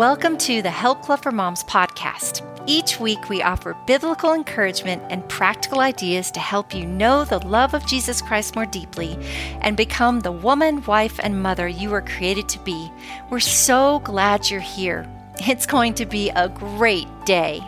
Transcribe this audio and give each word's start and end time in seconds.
Welcome 0.00 0.38
to 0.38 0.62
the 0.62 0.70
Help 0.70 1.02
Club 1.02 1.22
for 1.22 1.30
Moms 1.30 1.62
podcast. 1.64 2.40
Each 2.66 2.98
week, 2.98 3.28
we 3.28 3.42
offer 3.42 3.76
biblical 3.86 4.32
encouragement 4.32 5.02
and 5.10 5.28
practical 5.28 5.80
ideas 5.80 6.30
to 6.30 6.40
help 6.40 6.74
you 6.74 6.86
know 6.86 7.26
the 7.26 7.46
love 7.46 7.74
of 7.74 7.86
Jesus 7.86 8.22
Christ 8.22 8.56
more 8.56 8.64
deeply 8.64 9.18
and 9.60 9.76
become 9.76 10.20
the 10.20 10.32
woman, 10.32 10.82
wife, 10.84 11.20
and 11.22 11.42
mother 11.42 11.68
you 11.68 11.90
were 11.90 12.00
created 12.00 12.48
to 12.48 12.58
be. 12.60 12.90
We're 13.28 13.40
so 13.40 13.98
glad 13.98 14.48
you're 14.48 14.60
here. 14.60 15.06
It's 15.46 15.66
going 15.66 15.92
to 15.92 16.06
be 16.06 16.30
a 16.30 16.48
great 16.48 17.06
day. 17.26 17.60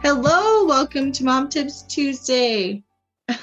Hello, 0.00 0.64
welcome 0.64 1.12
to 1.12 1.24
Mom 1.24 1.50
Tips 1.50 1.82
Tuesday. 1.82 2.82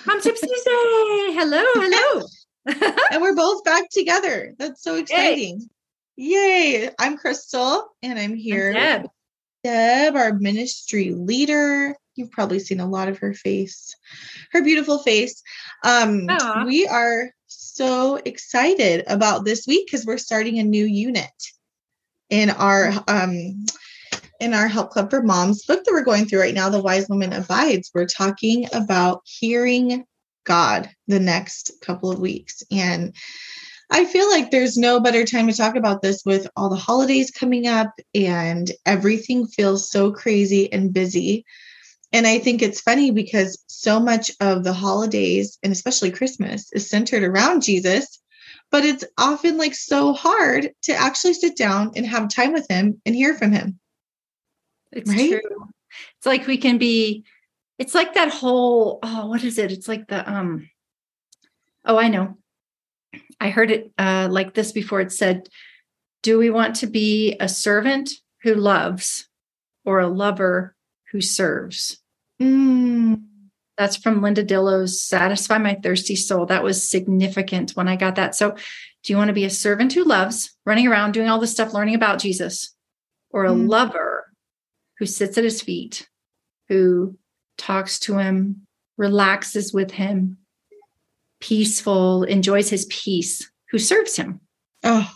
Mom 0.08 0.22
Tips 0.22 0.42
Tuesday. 0.42 1.36
Hello, 1.36 1.64
hello. 1.76 2.26
and 3.12 3.22
we're 3.22 3.36
both 3.36 3.64
back 3.64 3.92
together. 3.92 4.56
That's 4.58 4.82
so 4.82 4.96
exciting. 4.96 5.60
Yay. 5.60 5.68
Yay! 6.20 6.90
I'm 6.98 7.16
Crystal, 7.16 7.96
and 8.02 8.18
I'm 8.18 8.34
here. 8.34 8.70
I'm 8.70 9.04
Deb. 9.04 9.10
Deb, 9.64 10.16
our 10.16 10.34
ministry 10.34 11.12
leader. 11.12 11.96
You've 12.16 12.32
probably 12.32 12.58
seen 12.58 12.80
a 12.80 12.90
lot 12.90 13.08
of 13.08 13.20
her 13.20 13.36
face, 13.36 13.96
her 14.52 14.64
beautiful 14.64 14.98
face. 14.98 15.44
Um, 15.84 16.26
we 16.66 16.88
are 16.88 17.30
so 17.46 18.16
excited 18.16 19.04
about 19.06 19.46
this 19.46 19.68
week 19.68 19.86
because 19.86 20.08
we're 20.08 20.18
starting 20.18 20.58
a 20.58 20.64
new 20.64 20.86
unit 20.86 21.30
in 22.32 22.50
our 22.50 22.92
um, 23.08 23.64
in 24.40 24.56
our 24.56 24.68
Help 24.68 24.90
Club 24.90 25.12
for 25.12 25.22
Moms 25.22 25.66
book 25.66 25.84
that 25.84 25.92
we're 25.92 26.04
going 26.04 26.26
through 26.26 26.40
right 26.40 26.56
now, 26.56 26.70
The 26.70 26.82
Wise 26.82 27.08
Woman 27.10 27.32
Abides. 27.32 27.92
We're 27.94 28.08
talking 28.08 28.66
about 28.74 29.22
hearing 29.24 30.04
God 30.46 30.90
the 31.08 31.20
next 31.20 31.74
couple 31.84 32.10
of 32.10 32.20
weeks. 32.20 32.64
And 32.72 33.14
I 33.90 34.06
feel 34.06 34.30
like 34.30 34.52
there's 34.52 34.78
no 34.78 35.00
better 35.00 35.24
time 35.24 35.48
to 35.48 35.54
talk 35.54 35.76
about 35.76 36.02
this 36.02 36.24
with 36.26 36.48
all 36.56 36.70
the 36.70 36.76
holidays 36.76 37.32
coming 37.32 37.68
up 37.68 37.94
and 38.14 38.70
everything 38.86 39.48
feels 39.48 39.90
so 39.90 40.12
crazy 40.12 40.72
and 40.72 40.94
busy. 40.94 41.46
And 42.12 42.28
I 42.28 42.40
think 42.40 42.62
it's 42.62 42.82
funny 42.82 43.12
because 43.12 43.64
so 43.68 44.00
much 44.00 44.32
of 44.42 44.64
the 44.64 44.74
holidays 44.74 45.58
and 45.64 45.72
especially 45.72 46.12
Christmas 46.12 46.72
is 46.74 46.90
centered 46.90 47.24
around 47.24 47.64
Jesus, 47.64 48.20
but 48.72 48.84
it's 48.84 49.06
often 49.18 49.58
like 49.58 49.74
so 49.74 50.14
hard 50.14 50.72
to 50.84 50.94
actually 50.94 51.34
sit 51.34 51.56
down 51.56 51.92
and 51.96 52.06
have 52.06 52.30
time 52.30 52.52
with 52.54 52.68
him 52.70 53.02
and 53.06 53.16
hear 53.16 53.36
from 53.36 53.52
him. 53.52 53.80
It's 54.92 55.10
right? 55.10 55.30
true. 55.30 55.68
It's 56.18 56.26
like 56.26 56.46
we 56.48 56.58
can 56.58 56.78
be 56.78 57.24
it's 57.78 57.96
like 57.96 58.16
that 58.16 58.30
whole 58.30 59.00
oh 59.04 59.28
what 59.28 59.44
is 59.44 59.58
it? 59.58 59.72
It's 59.72 59.88
like 59.88 60.08
the 60.08 60.30
um 60.30 60.70
oh 61.86 61.98
I 61.98 62.10
know 62.10 62.38
I 63.40 63.50
heard 63.50 63.72
it 63.72 63.92
uh, 63.98 64.28
like 64.32 64.54
this 64.54 64.72
before. 64.72 65.02
It 65.02 65.12
said, 65.12 65.50
Do 66.24 66.38
we 66.38 66.50
want 66.50 66.76
to 66.78 66.88
be 66.88 67.36
a 67.40 67.48
servant 67.48 68.12
who 68.44 68.56
loves 68.56 69.28
or 69.86 70.00
a 70.00 70.08
lover 70.08 70.76
who 71.12 71.22
serves? 71.22 72.00
Mm. 72.42 73.24
That's 73.78 73.96
from 73.96 74.22
Linda 74.22 74.44
Dillow's 74.44 75.00
Satisfy 75.00 75.60
My 75.60 75.76
Thirsty 75.76 76.16
Soul. 76.16 76.48
That 76.48 76.64
was 76.64 76.90
significant 76.90 77.72
when 77.72 77.88
I 77.88 77.96
got 77.96 78.16
that. 78.16 78.36
So, 78.36 78.56
do 79.04 79.14
you 79.14 79.18
want 79.18 79.28
to 79.30 79.34
be 79.34 79.46
a 79.46 79.50
servant 79.50 79.94
who 79.94 80.04
loves, 80.04 80.58
running 80.66 80.88
around, 80.88 81.14
doing 81.14 81.30
all 81.30 81.40
this 81.40 81.52
stuff, 81.52 81.74
learning 81.74 81.96
about 81.96 82.20
Jesus, 82.20 82.76
or 83.30 83.46
a 83.46 83.52
mm. 83.52 83.70
lover 83.70 84.32
who 84.98 85.06
sits 85.06 85.38
at 85.38 85.44
his 85.44 85.62
feet, 85.62 86.10
who 86.70 87.18
talks 87.58 88.00
to 88.00 88.18
him, 88.18 88.68
relaxes 88.98 89.72
with 89.72 89.92
him, 89.92 90.38
peaceful, 91.40 92.24
enjoys 92.24 92.70
his 92.70 92.86
peace, 92.86 93.50
who 93.72 93.80
serves 93.80 94.16
him. 94.16 94.42
Oh, 94.84 95.10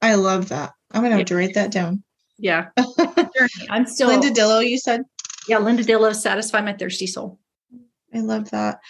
I 0.00 0.14
love 0.14 0.48
that. 0.48 0.72
I'm 0.90 1.02
going 1.02 1.12
to 1.12 1.18
have 1.18 1.26
to 1.26 1.36
write 1.36 1.54
that 1.54 1.70
down. 1.70 2.02
Yeah. 2.38 2.68
I'm 3.70 3.86
still. 3.86 4.08
Linda 4.08 4.30
Dillow, 4.30 4.68
you 4.68 4.78
said? 4.78 5.02
Yeah, 5.48 5.58
Linda 5.58 5.84
Dillow, 5.84 6.14
Satisfy 6.14 6.60
My 6.60 6.72
Thirsty 6.72 7.06
Soul. 7.06 7.38
I 8.14 8.20
love 8.20 8.50
that. 8.50 8.80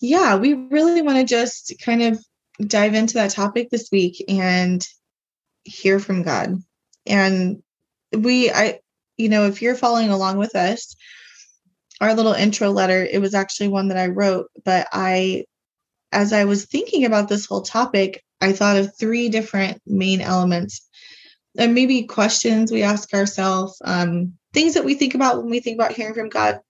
Yeah, 0.00 0.36
we 0.36 0.54
really 0.54 1.02
want 1.02 1.18
to 1.18 1.24
just 1.24 1.74
kind 1.82 2.02
of 2.02 2.18
dive 2.60 2.94
into 2.94 3.14
that 3.14 3.30
topic 3.30 3.70
this 3.70 3.88
week 3.92 4.24
and 4.28 4.86
hear 5.64 6.00
from 6.00 6.22
God. 6.22 6.56
And 7.06 7.62
we, 8.12 8.50
I, 8.50 8.80
you 9.16 9.28
know, 9.28 9.46
if 9.46 9.62
you're 9.62 9.74
following 9.74 10.10
along 10.10 10.38
with 10.38 10.56
us, 10.56 10.96
our 12.00 12.14
little 12.14 12.32
intro 12.32 12.70
letter, 12.70 13.04
it 13.04 13.20
was 13.20 13.34
actually 13.34 13.68
one 13.68 13.88
that 13.88 13.98
I 13.98 14.06
wrote, 14.06 14.46
but 14.64 14.88
I 14.92 15.44
as 16.12 16.32
I 16.32 16.44
was 16.44 16.64
thinking 16.66 17.04
about 17.04 17.28
this 17.28 17.46
whole 17.46 17.62
topic, 17.62 18.22
I 18.40 18.52
thought 18.52 18.76
of 18.76 18.96
three 18.98 19.28
different 19.28 19.80
main 19.86 20.20
elements 20.20 20.88
and 21.58 21.74
maybe 21.74 22.04
questions 22.04 22.70
we 22.70 22.82
ask 22.82 23.12
ourselves, 23.12 23.80
um, 23.84 24.34
things 24.52 24.74
that 24.74 24.84
we 24.84 24.94
think 24.94 25.14
about 25.14 25.38
when 25.38 25.50
we 25.50 25.60
think 25.60 25.76
about 25.76 25.92
hearing 25.92 26.14
from 26.14 26.28
God. 26.28 26.60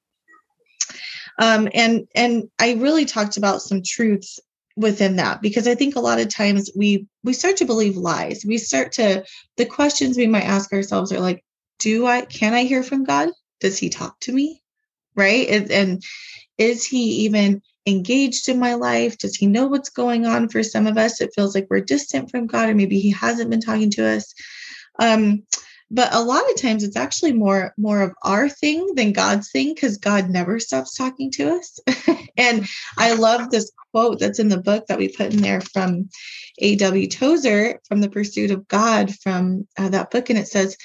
Um, 1.38 1.69
and 1.72 2.09
and 2.15 2.48
I 2.59 2.75
really 2.75 3.04
talked 3.04 3.37
about 3.37 3.62
some 3.62 3.82
truths 3.84 4.41
within 4.77 5.16
that 5.16 5.43
because 5.43 5.69
I 5.69 5.75
think 5.75 5.94
a 5.94 6.00
lot 6.00 6.21
of 6.21 6.28
times 6.28 6.71
we 6.75 7.06
we 7.22 7.32
start 7.32 7.59
to 7.59 7.65
believe 7.65 7.97
lies. 7.97 8.44
We 8.47 8.59
start 8.59 8.93
to 8.93 9.25
the 9.56 9.66
questions 9.66 10.16
we 10.16 10.27
might 10.27 10.44
ask 10.44 10.72
ourselves 10.72 11.12
are 11.12 11.21
like, 11.21 11.44
do 11.78 12.06
I 12.06 12.22
can 12.22 12.54
I 12.54 12.65
hear 12.65 12.82
from 12.82 13.04
God? 13.04 13.28
Does 13.60 13.78
he 13.78 13.88
talk 13.88 14.19
to 14.21 14.32
me? 14.32 14.62
Right? 15.15 15.48
And, 15.48 15.71
and 15.71 16.03
is 16.56 16.84
he 16.84 17.25
even 17.27 17.62
engaged 17.87 18.49
in 18.49 18.59
my 18.59 18.75
life? 18.75 19.19
Does 19.19 19.37
he 19.37 19.47
know 19.47 19.66
what's 19.66 19.91
going 19.91 20.27
on? 20.27 20.49
For 20.49 20.62
some 20.62 20.87
of 20.87 20.99
us, 20.99 21.21
it 21.21 21.33
feels 21.34 21.55
like 21.55 21.66
we're 21.71 21.81
distant 21.81 22.31
from 22.31 22.47
God, 22.47 22.69
or 22.69 22.75
maybe 22.75 23.00
he 23.00 23.11
hasn't 23.11 23.50
been 23.50 23.61
talking 23.61 23.91
to 23.93 24.06
us. 24.06 24.34
Um, 24.99 25.44
but 25.91 26.15
a 26.15 26.21
lot 26.21 26.49
of 26.50 26.61
times 26.61 26.84
it's 26.84 26.97
actually 26.97 27.33
more 27.33 27.72
more 27.77 28.03
of 28.03 28.12
our 28.22 28.49
thing 28.49 28.94
than 28.94 29.12
god's 29.12 29.50
thing 29.50 29.75
because 29.75 29.97
god 29.99 30.28
never 30.28 30.61
stops 30.61 30.94
talking 30.94 31.31
to 31.31 31.50
us 31.50 31.78
and 32.37 32.66
i 32.97 33.15
love 33.15 33.50
this 33.50 33.72
quote 33.93 34.19
that's 34.19 34.39
in 34.39 34.49
the 34.49 34.60
book 34.60 34.87
that 34.87 34.99
we 34.99 35.09
put 35.09 35.33
in 35.33 35.41
there 35.41 35.60
from 35.60 36.09
A.W. 36.60 37.06
Tozer 37.06 37.81
from 37.87 38.00
the 38.00 38.10
pursuit 38.10 38.50
of 38.50 38.69
god 38.69 39.15
from 39.22 39.66
uh, 39.78 39.89
that 39.91 40.10
book 40.10 40.31
and 40.31 40.39
it 40.39 40.49
says 40.49 40.77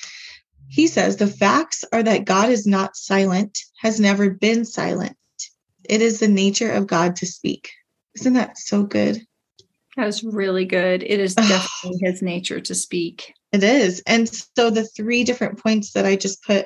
he 0.69 0.87
says 0.87 1.17
the 1.17 1.27
facts 1.27 1.83
are 1.91 2.03
that 2.03 2.25
god 2.25 2.49
is 2.49 2.65
not 2.65 2.95
silent 2.95 3.59
has 3.77 3.99
never 3.99 4.29
been 4.29 4.65
silent 4.65 5.17
it 5.89 6.01
is 6.01 6.19
the 6.19 6.27
nature 6.27 6.71
of 6.71 6.87
God 6.87 7.15
to 7.17 7.25
speak. 7.25 7.71
Isn't 8.15 8.33
that 8.33 8.57
so 8.57 8.83
good? 8.83 9.25
That 9.97 10.05
was 10.05 10.23
really 10.23 10.65
good. 10.65 11.03
It 11.03 11.19
is 11.19 11.35
definitely 11.35 11.99
his 12.01 12.21
nature 12.21 12.59
to 12.59 12.75
speak. 12.75 13.33
It 13.51 13.63
is. 13.63 14.01
And 14.07 14.27
so 14.57 14.69
the 14.69 14.85
three 14.85 15.23
different 15.23 15.61
points 15.61 15.91
that 15.93 16.05
I 16.05 16.15
just 16.15 16.43
put 16.43 16.65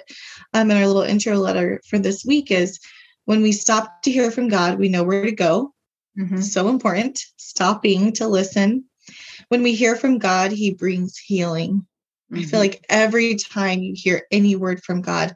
um, 0.53 0.71
in 0.71 0.77
our 0.77 0.87
little 0.87 1.01
intro 1.01 1.35
letter 1.35 1.81
for 1.89 1.99
this 1.99 2.23
week 2.23 2.49
is 2.49 2.79
when 3.25 3.41
we 3.41 3.51
stop 3.51 4.03
to 4.03 4.11
hear 4.11 4.31
from 4.31 4.47
God, 4.47 4.79
we 4.79 4.87
know 4.87 5.03
where 5.03 5.25
to 5.25 5.33
go. 5.33 5.73
Mm-hmm. 6.17 6.39
So 6.39 6.69
important. 6.69 7.19
Stopping 7.35 8.13
to 8.13 8.27
listen. 8.27 8.85
When 9.49 9.63
we 9.63 9.75
hear 9.75 9.95
from 9.95 10.17
God, 10.17 10.51
he 10.51 10.73
brings 10.73 11.17
healing. 11.17 11.85
Mm-hmm. 12.31 12.35
I 12.35 12.39
feel 12.39 12.47
mm-hmm. 12.47 12.57
like 12.59 12.85
every 12.89 13.35
time 13.35 13.81
you 13.81 13.93
hear 13.95 14.23
any 14.31 14.55
word 14.55 14.81
from 14.81 15.01
God, 15.01 15.35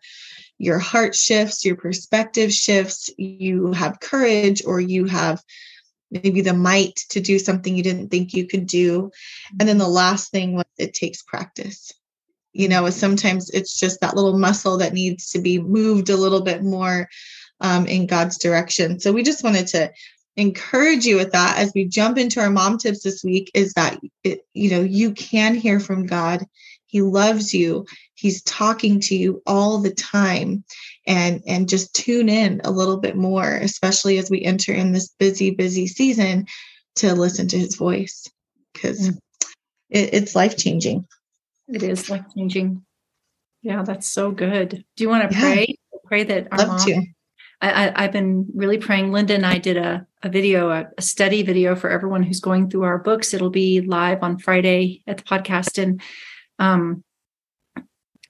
your 0.62 0.78
heart 0.78 1.16
shifts, 1.16 1.66
your 1.66 1.76
perspective 1.76 2.54
shifts, 2.54 3.10
you 3.18 3.72
have 3.74 4.00
courage 4.00 4.62
or 4.64 4.80
you 4.80 5.06
have 5.06 5.42
maybe 6.12 6.42
the 6.42 6.54
might 6.54 6.98
to 7.10 7.20
do 7.20 7.40
something 7.40 7.76
you 7.76 7.82
didn't 7.82 8.10
think 8.10 8.34
you 8.34 8.46
could 8.46 8.68
do. 8.68 9.10
And 9.60 9.68
then 9.68 9.80
the 9.80 9.88
last 9.88 10.30
thing 10.30 10.54
was 10.54 10.66
it 10.78 10.94
takes 10.94 11.24
practice. 11.24 11.92
You 12.54 12.68
know, 12.68 12.88
sometimes 12.92 13.50
it's 13.50 13.80
just 13.80 14.02
that 14.02 14.16
little 14.16 14.38
muscle 14.38 14.78
that 14.78 14.94
needs 14.94 15.32
to 15.32 15.42
be 15.42 15.58
moved 15.58 16.10
a 16.10 16.18
little 16.18 16.42
bit 16.42 16.62
more 16.62 17.10
um, 17.60 17.88
in 17.88 18.06
God's 18.06 18.38
direction. 18.38 19.00
So 19.00 19.12
we 19.12 19.24
just 19.24 19.44
wanted 19.44 19.66
to 19.68 19.92
encourage 20.38 21.06
you 21.06 21.16
with 21.16 21.32
that 21.32 21.58
as 21.58 21.72
we 21.74 21.86
jump 21.86 22.20
into 22.20 22.40
our 22.40 22.52
mom 22.52 22.78
tips 22.78 23.02
this 23.02 23.24
week 23.24 23.50
is 23.54 23.74
that 23.74 24.00
it, 24.24 24.46
you 24.54 24.72
know 24.72 24.80
you 24.80 25.12
can 25.14 25.56
hear 25.56 25.78
from 25.80 26.06
God 26.06 26.46
he 26.92 27.02
loves 27.02 27.54
you. 27.54 27.86
He's 28.16 28.44
talking 28.44 29.00
to 29.02 29.16
you 29.16 29.42
all 29.48 29.80
the 29.80 29.94
time. 29.94 30.64
And 31.08 31.42
and 31.48 31.68
just 31.68 31.96
tune 31.96 32.30
in 32.30 32.62
a 32.64 32.70
little 32.70 32.98
bit 32.98 33.16
more, 33.16 33.56
especially 33.56 34.20
as 34.20 34.30
we 34.30 34.44
enter 34.44 34.72
in 34.74 34.92
this 34.92 35.10
busy, 35.18 35.52
busy 35.52 35.88
season 35.88 36.46
to 36.98 37.16
listen 37.16 37.48
to 37.48 37.58
his 37.58 37.76
voice 37.76 38.30
because 38.74 39.10
mm. 39.10 39.18
it, 39.90 40.14
it's 40.14 40.36
life 40.36 40.58
changing. 40.58 41.08
It 41.68 41.82
is 41.82 42.10
life 42.10 42.26
changing. 42.38 42.86
Yeah, 43.64 43.84
that's 43.84 44.08
so 44.08 44.32
good. 44.32 44.84
Do 44.96 45.04
you 45.04 45.10
want 45.10 45.32
to 45.32 45.36
yeah. 45.36 45.42
pray? 45.42 45.76
Pray 46.06 46.24
that 46.26 46.50
our 46.52 46.58
Love 46.58 46.68
mom, 46.68 46.80
to. 46.88 47.06
I, 47.62 48.02
have 48.02 48.12
been 48.12 48.48
really 48.54 48.80
praying. 48.80 49.12
Linda 49.12 49.36
and 49.36 49.46
I 49.46 49.60
did 49.60 49.78
a, 49.78 50.06
a 50.24 50.30
video, 50.30 50.70
a, 50.72 50.88
a, 50.98 51.02
study 51.02 51.44
video 51.44 51.76
for 51.76 51.90
everyone 51.90 52.24
who's 52.24 52.40
going 52.40 52.70
through 52.70 52.84
our 52.84 52.98
books. 52.98 53.34
It'll 53.34 53.52
be 53.52 53.82
live 53.82 54.24
on 54.24 54.40
Friday 54.40 55.04
at 55.08 55.18
the 55.18 55.24
podcast. 55.24 55.82
And 55.82 56.02
um, 56.62 57.04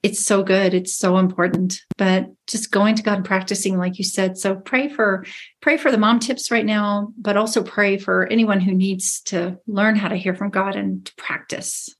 it's 0.02 0.24
so 0.24 0.42
good 0.42 0.74
it's 0.74 0.96
so 0.96 1.18
important 1.18 1.80
but 1.96 2.26
just 2.48 2.72
going 2.72 2.96
to 2.96 3.04
god 3.04 3.18
and 3.18 3.24
practicing 3.24 3.78
like 3.78 3.98
you 3.98 4.04
said 4.04 4.36
so 4.36 4.56
pray 4.56 4.88
for 4.88 5.24
pray 5.60 5.76
for 5.76 5.92
the 5.92 5.98
mom 5.98 6.18
tips 6.18 6.50
right 6.50 6.66
now 6.66 7.12
but 7.16 7.36
also 7.36 7.62
pray 7.62 7.96
for 7.96 8.26
anyone 8.26 8.60
who 8.60 8.74
needs 8.74 9.20
to 9.20 9.56
learn 9.68 9.94
how 9.94 10.08
to 10.08 10.16
hear 10.16 10.34
from 10.34 10.50
god 10.50 10.74
and 10.74 11.06
to 11.06 11.14
practice 11.14 11.94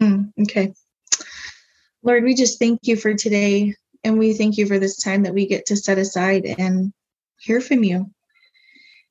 mm, 0.00 0.30
okay 0.42 0.72
Lord, 2.02 2.24
we 2.24 2.34
just 2.34 2.58
thank 2.58 2.80
you 2.82 2.96
for 2.96 3.14
today. 3.14 3.74
And 4.04 4.18
we 4.18 4.32
thank 4.32 4.56
you 4.56 4.66
for 4.66 4.78
this 4.78 4.96
time 4.96 5.24
that 5.24 5.34
we 5.34 5.46
get 5.46 5.66
to 5.66 5.76
set 5.76 5.98
aside 5.98 6.46
and 6.46 6.92
hear 7.38 7.60
from 7.60 7.82
you. 7.82 8.10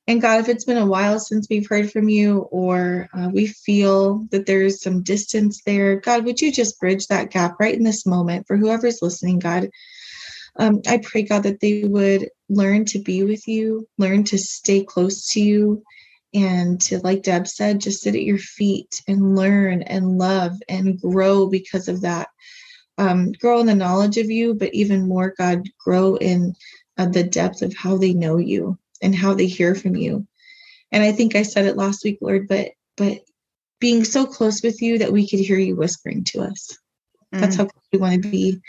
And 0.08 0.22
God, 0.22 0.40
if 0.40 0.48
it's 0.48 0.64
been 0.64 0.78
a 0.78 0.86
while 0.86 1.20
since 1.20 1.48
we've 1.50 1.68
heard 1.68 1.92
from 1.92 2.08
you 2.08 2.38
or 2.50 3.10
uh, 3.12 3.28
we 3.30 3.46
feel 3.46 4.26
that 4.30 4.46
there's 4.46 4.82
some 4.82 5.02
distance 5.02 5.60
there, 5.66 6.00
God, 6.00 6.24
would 6.24 6.40
you 6.40 6.50
just 6.50 6.80
bridge 6.80 7.08
that 7.08 7.30
gap 7.30 7.60
right 7.60 7.74
in 7.74 7.82
this 7.82 8.06
moment 8.06 8.46
for 8.46 8.56
whoever's 8.56 9.02
listening, 9.02 9.38
God? 9.38 9.68
Um, 10.58 10.80
I 10.88 10.96
pray, 10.96 11.24
God, 11.24 11.42
that 11.42 11.60
they 11.60 11.84
would 11.84 12.30
learn 12.48 12.86
to 12.86 13.00
be 13.00 13.22
with 13.22 13.46
you, 13.46 13.86
learn 13.98 14.24
to 14.24 14.38
stay 14.38 14.82
close 14.82 15.28
to 15.32 15.42
you, 15.42 15.82
and 16.32 16.80
to, 16.80 17.00
like 17.00 17.22
Deb 17.22 17.46
said, 17.46 17.82
just 17.82 18.00
sit 18.00 18.14
at 18.14 18.22
your 18.22 18.38
feet 18.38 19.02
and 19.06 19.36
learn 19.36 19.82
and 19.82 20.16
love 20.16 20.54
and 20.70 20.98
grow 20.98 21.50
because 21.50 21.86
of 21.86 22.00
that. 22.00 22.28
Um, 22.96 23.32
grow 23.32 23.60
in 23.60 23.66
the 23.66 23.74
knowledge 23.74 24.16
of 24.16 24.30
you, 24.30 24.54
but 24.54 24.72
even 24.72 25.06
more, 25.06 25.34
God, 25.36 25.68
grow 25.78 26.16
in 26.16 26.54
uh, 26.96 27.06
the 27.06 27.24
depth 27.24 27.60
of 27.60 27.76
how 27.76 27.98
they 27.98 28.14
know 28.14 28.38
you 28.38 28.78
and 29.02 29.14
how 29.14 29.34
they 29.34 29.46
hear 29.46 29.74
from 29.74 29.96
you. 29.96 30.26
And 30.92 31.02
I 31.02 31.12
think 31.12 31.34
I 31.34 31.42
said 31.42 31.66
it 31.66 31.76
last 31.76 32.04
week, 32.04 32.18
Lord, 32.20 32.48
but 32.48 32.70
but 32.96 33.20
being 33.80 34.04
so 34.04 34.26
close 34.26 34.62
with 34.62 34.82
you 34.82 34.98
that 34.98 35.12
we 35.12 35.28
could 35.28 35.38
hear 35.38 35.58
you 35.58 35.76
whispering 35.76 36.24
to 36.24 36.40
us. 36.40 36.76
Mm. 37.34 37.40
That's 37.40 37.56
how 37.56 37.68
we 37.92 37.98
want 37.98 38.22
to 38.22 38.28
be. 38.28 38.60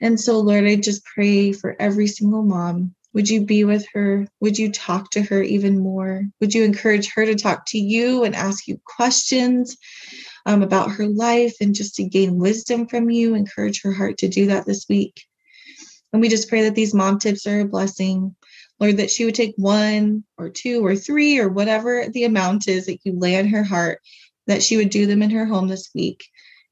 And 0.00 0.20
so, 0.20 0.38
Lord, 0.40 0.64
I 0.64 0.76
just 0.76 1.04
pray 1.04 1.52
for 1.52 1.76
every 1.78 2.06
single 2.06 2.42
mom. 2.42 2.94
Would 3.14 3.28
you 3.28 3.44
be 3.44 3.64
with 3.64 3.86
her? 3.92 4.26
Would 4.40 4.58
you 4.58 4.70
talk 4.72 5.10
to 5.10 5.22
her 5.22 5.42
even 5.42 5.78
more? 5.78 6.24
Would 6.40 6.54
you 6.54 6.64
encourage 6.64 7.12
her 7.12 7.26
to 7.26 7.34
talk 7.34 7.64
to 7.68 7.78
you 7.78 8.24
and 8.24 8.34
ask 8.34 8.66
you 8.66 8.80
questions 8.84 9.76
um, 10.46 10.62
about 10.62 10.92
her 10.92 11.06
life 11.06 11.54
and 11.60 11.74
just 11.74 11.94
to 11.96 12.04
gain 12.04 12.38
wisdom 12.38 12.86
from 12.86 13.10
you? 13.10 13.34
Encourage 13.34 13.82
her 13.82 13.92
heart 13.92 14.18
to 14.18 14.28
do 14.28 14.46
that 14.46 14.66
this 14.66 14.86
week. 14.88 15.22
And 16.12 16.20
we 16.20 16.28
just 16.28 16.48
pray 16.48 16.62
that 16.62 16.74
these 16.74 16.94
mom 16.94 17.18
tips 17.18 17.46
are 17.46 17.60
a 17.60 17.64
blessing. 17.64 18.34
Lord, 18.80 18.96
that 18.96 19.10
she 19.10 19.24
would 19.24 19.34
take 19.34 19.54
one 19.56 20.24
or 20.38 20.48
two 20.48 20.84
or 20.84 20.96
three 20.96 21.38
or 21.38 21.48
whatever 21.48 22.06
the 22.08 22.24
amount 22.24 22.68
is 22.68 22.86
that 22.86 22.98
you 23.04 23.12
lay 23.16 23.38
on 23.38 23.46
her 23.46 23.62
heart, 23.62 24.00
that 24.46 24.62
she 24.62 24.76
would 24.76 24.90
do 24.90 25.06
them 25.06 25.22
in 25.22 25.30
her 25.30 25.44
home 25.44 25.68
this 25.68 25.90
week 25.94 26.24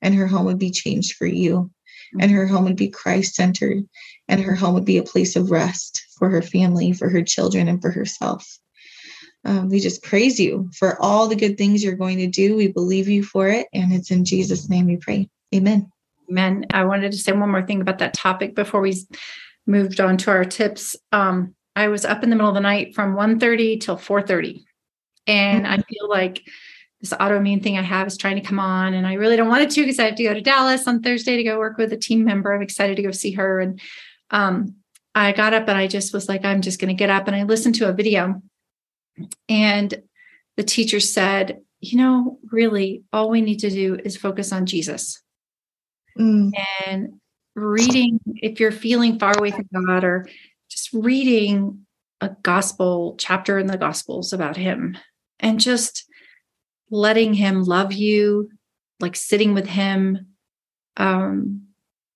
and 0.02 0.14
her 0.14 0.26
home 0.26 0.46
would 0.46 0.58
be 0.58 0.70
changed 0.70 1.14
for 1.14 1.26
you 1.26 1.70
and 2.18 2.30
her 2.30 2.46
home 2.46 2.64
would 2.64 2.76
be 2.76 2.88
Christ 2.88 3.34
centered 3.34 3.84
and 4.28 4.40
her 4.40 4.54
home 4.54 4.74
would 4.74 4.84
be 4.84 4.98
a 4.98 5.02
place 5.02 5.36
of 5.36 5.50
rest 5.50 6.02
for 6.18 6.28
her 6.30 6.42
family, 6.42 6.92
for 6.92 7.08
her 7.08 7.22
children, 7.22 7.68
and 7.68 7.80
for 7.80 7.90
herself. 7.90 8.58
Um, 9.44 9.68
we 9.68 9.80
just 9.80 10.02
praise 10.02 10.38
you 10.38 10.70
for 10.76 11.00
all 11.00 11.26
the 11.26 11.36
good 11.36 11.56
things 11.56 11.82
you're 11.82 11.94
going 11.94 12.18
to 12.18 12.26
do. 12.26 12.56
We 12.56 12.68
believe 12.68 13.08
you 13.08 13.22
for 13.22 13.48
it. 13.48 13.68
And 13.72 13.92
it's 13.92 14.10
in 14.10 14.24
Jesus' 14.24 14.68
name 14.68 14.86
we 14.86 14.96
pray. 14.96 15.28
Amen. 15.54 15.90
Amen. 16.30 16.66
I 16.72 16.84
wanted 16.84 17.12
to 17.12 17.18
say 17.18 17.32
one 17.32 17.50
more 17.50 17.66
thing 17.66 17.80
about 17.80 17.98
that 17.98 18.14
topic 18.14 18.54
before 18.54 18.80
we 18.80 18.94
moved 19.66 20.00
on 20.00 20.16
to 20.18 20.30
our 20.30 20.44
tips. 20.44 20.94
Um, 21.12 21.54
I 21.76 21.88
was 21.88 22.04
up 22.04 22.22
in 22.22 22.30
the 22.30 22.36
middle 22.36 22.50
of 22.50 22.54
the 22.54 22.60
night 22.60 22.94
from 22.94 23.14
1.30 23.14 23.80
till 23.80 23.96
4.30. 23.96 24.64
And 25.26 25.66
I 25.66 25.76
feel 25.78 26.08
like 26.08 26.42
this 27.00 27.12
autoimmune 27.12 27.62
thing 27.62 27.78
I 27.78 27.82
have 27.82 28.06
is 28.06 28.16
trying 28.16 28.36
to 28.36 28.42
come 28.42 28.58
on. 28.58 28.94
And 28.94 29.06
I 29.06 29.14
really 29.14 29.36
don't 29.36 29.48
want 29.48 29.62
it 29.62 29.70
to 29.70 29.82
because 29.82 29.98
I 29.98 30.06
have 30.06 30.16
to 30.16 30.24
go 30.24 30.34
to 30.34 30.40
Dallas 30.40 30.86
on 30.86 31.02
Thursday 31.02 31.36
to 31.36 31.44
go 31.44 31.58
work 31.58 31.78
with 31.78 31.92
a 31.92 31.96
team 31.96 32.24
member. 32.24 32.52
I'm 32.52 32.62
excited 32.62 32.96
to 32.96 33.02
go 33.02 33.10
see 33.10 33.32
her. 33.32 33.60
And 33.60 33.80
um, 34.30 34.74
I 35.14 35.32
got 35.32 35.54
up 35.54 35.68
and 35.68 35.78
I 35.78 35.86
just 35.86 36.12
was 36.12 36.28
like, 36.28 36.44
I'm 36.44 36.62
just 36.62 36.80
going 36.80 36.88
to 36.88 36.98
get 36.98 37.10
up. 37.10 37.26
And 37.26 37.36
I 37.36 37.44
listened 37.44 37.76
to 37.76 37.88
a 37.88 37.92
video. 37.92 38.42
And 39.48 40.02
the 40.56 40.62
teacher 40.62 41.00
said, 41.00 41.60
you 41.80 41.96
know, 41.96 42.38
really, 42.50 43.04
all 43.12 43.30
we 43.30 43.40
need 43.40 43.60
to 43.60 43.70
do 43.70 43.98
is 44.04 44.16
focus 44.16 44.52
on 44.52 44.66
Jesus. 44.66 45.22
Mm. 46.18 46.50
And 46.86 47.20
reading, 47.54 48.20
if 48.26 48.60
you're 48.60 48.72
feeling 48.72 49.18
far 49.18 49.36
away 49.38 49.50
from 49.52 49.66
God 49.72 50.04
or 50.04 50.26
just 50.70 50.90
reading 50.92 51.86
a 52.20 52.30
gospel 52.42 53.16
chapter 53.18 53.58
in 53.58 53.66
the 53.66 53.78
gospels 53.78 54.32
about 54.32 54.56
him 54.56 54.96
and 55.38 55.60
just 55.60 56.04
letting 56.90 57.34
him 57.34 57.62
love 57.62 57.92
you 57.92 58.50
like 59.00 59.16
sitting 59.16 59.54
with 59.54 59.66
him 59.66 60.26
um 60.96 61.62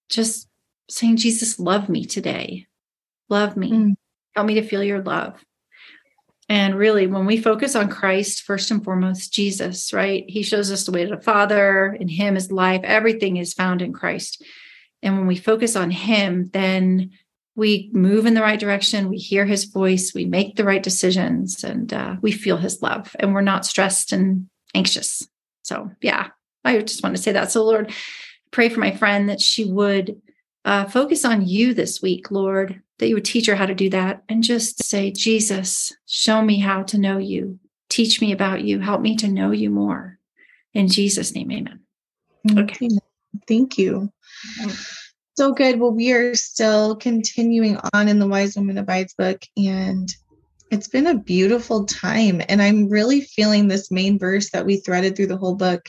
just 0.09 0.49
saying 0.89 1.17
jesus 1.17 1.59
love 1.59 1.89
me 1.89 2.05
today. 2.05 2.67
Love 3.29 3.56
me. 3.56 3.71
Mm. 3.71 3.95
help 4.35 4.47
me 4.47 4.55
to 4.55 4.62
feel 4.62 4.83
your 4.83 5.03
love. 5.03 5.43
And 6.49 6.75
really 6.75 7.06
when 7.06 7.25
we 7.25 7.39
focus 7.39 7.75
on 7.75 7.89
christ 7.89 8.43
first 8.43 8.71
and 8.71 8.85
foremost 8.85 9.33
jesus 9.33 9.93
right? 9.93 10.25
He 10.29 10.43
shows 10.43 10.71
us 10.71 10.85
the 10.85 10.93
way 10.93 11.05
to 11.05 11.17
the 11.17 11.23
father. 11.23 11.97
In 11.99 12.09
him 12.09 12.37
is 12.37 12.53
life. 12.53 12.83
Everything 12.85 13.39
is 13.39 13.55
found 13.55 13.81
in 13.81 13.93
christ. 13.93 14.45
And 15.03 15.17
when 15.17 15.27
we 15.27 15.37
focus 15.37 15.77
on 15.77 15.91
him 15.91 16.51
then 16.53 17.11
we 17.56 17.91
move 17.93 18.27
in 18.27 18.35
the 18.35 18.43
right 18.43 18.59
direction, 18.59 19.09
we 19.09 19.17
hear 19.17 19.45
his 19.45 19.65
voice, 19.65 20.12
we 20.12 20.25
make 20.25 20.56
the 20.56 20.65
right 20.65 20.83
decisions, 20.83 21.62
and 21.62 21.93
uh, 21.93 22.17
we 22.21 22.33
feel 22.33 22.56
his 22.56 22.83
love, 22.83 23.15
and 23.21 23.33
we're 23.33 23.43
not 23.43 23.65
stressed 23.65 24.12
and 24.12 24.49
anxious. 24.75 25.27
So, 25.62 25.91
yeah, 26.01 26.29
I 26.65 26.81
just 26.81 27.03
want 27.03 27.17
to 27.17 27.23
say 27.23 27.33
that. 27.33 27.53
So, 27.53 27.65
Lord, 27.65 27.93
pray 28.51 28.69
for 28.69 28.81
my 28.81 28.91
friend 28.91 29.29
that 29.29 29.41
she 29.41 29.65
would 29.65 30.21
uh, 30.65 30.87
focus 30.87 31.25
on 31.25 31.47
you 31.47 31.75
this 31.75 32.03
week, 32.03 32.31
Lord, 32.31 32.81
that 32.99 33.09
you 33.09 33.15
would 33.15 33.25
teach 33.25 33.47
her 33.47 33.55
how 33.55 33.67
to 33.67 33.75
do 33.75 33.91
that 33.91 34.23
and 34.29 34.43
just 34.43 34.83
say, 34.83 35.11
Jesus, 35.11 35.93
show 36.06 36.43
me 36.43 36.59
how 36.59 36.83
to 36.85 36.99
know 36.99 37.19
you. 37.19 37.59
Teach 37.89 38.21
me 38.21 38.33
about 38.33 38.62
you. 38.62 38.81
Help 38.81 39.01
me 39.01 39.17
to 39.17 39.29
know 39.29 39.51
you 39.51 39.71
more. 39.71 40.19
In 40.73 40.89
Jesus' 40.89 41.35
name, 41.35 41.53
amen. 41.53 41.81
Okay. 42.59 42.89
Thank 43.47 43.79
you. 43.79 44.11
So 45.36 45.52
good. 45.52 45.81
Well, 45.81 45.90
we 45.90 46.12
are 46.12 46.36
still 46.36 46.94
continuing 46.94 47.76
on 47.92 48.06
in 48.06 48.20
the 48.20 48.28
Wise 48.28 48.54
Woman 48.54 48.78
Abides 48.78 49.14
book, 49.14 49.42
and 49.56 50.08
it's 50.70 50.86
been 50.86 51.08
a 51.08 51.19
beautiful 51.19 51.86
time. 51.86 52.40
And 52.48 52.62
I'm 52.62 52.88
really 52.88 53.20
feeling 53.20 53.66
this 53.66 53.90
main 53.90 54.16
verse 54.16 54.50
that 54.50 54.64
we 54.64 54.76
threaded 54.76 55.16
through 55.16 55.26
the 55.26 55.36
whole 55.36 55.56
book. 55.56 55.88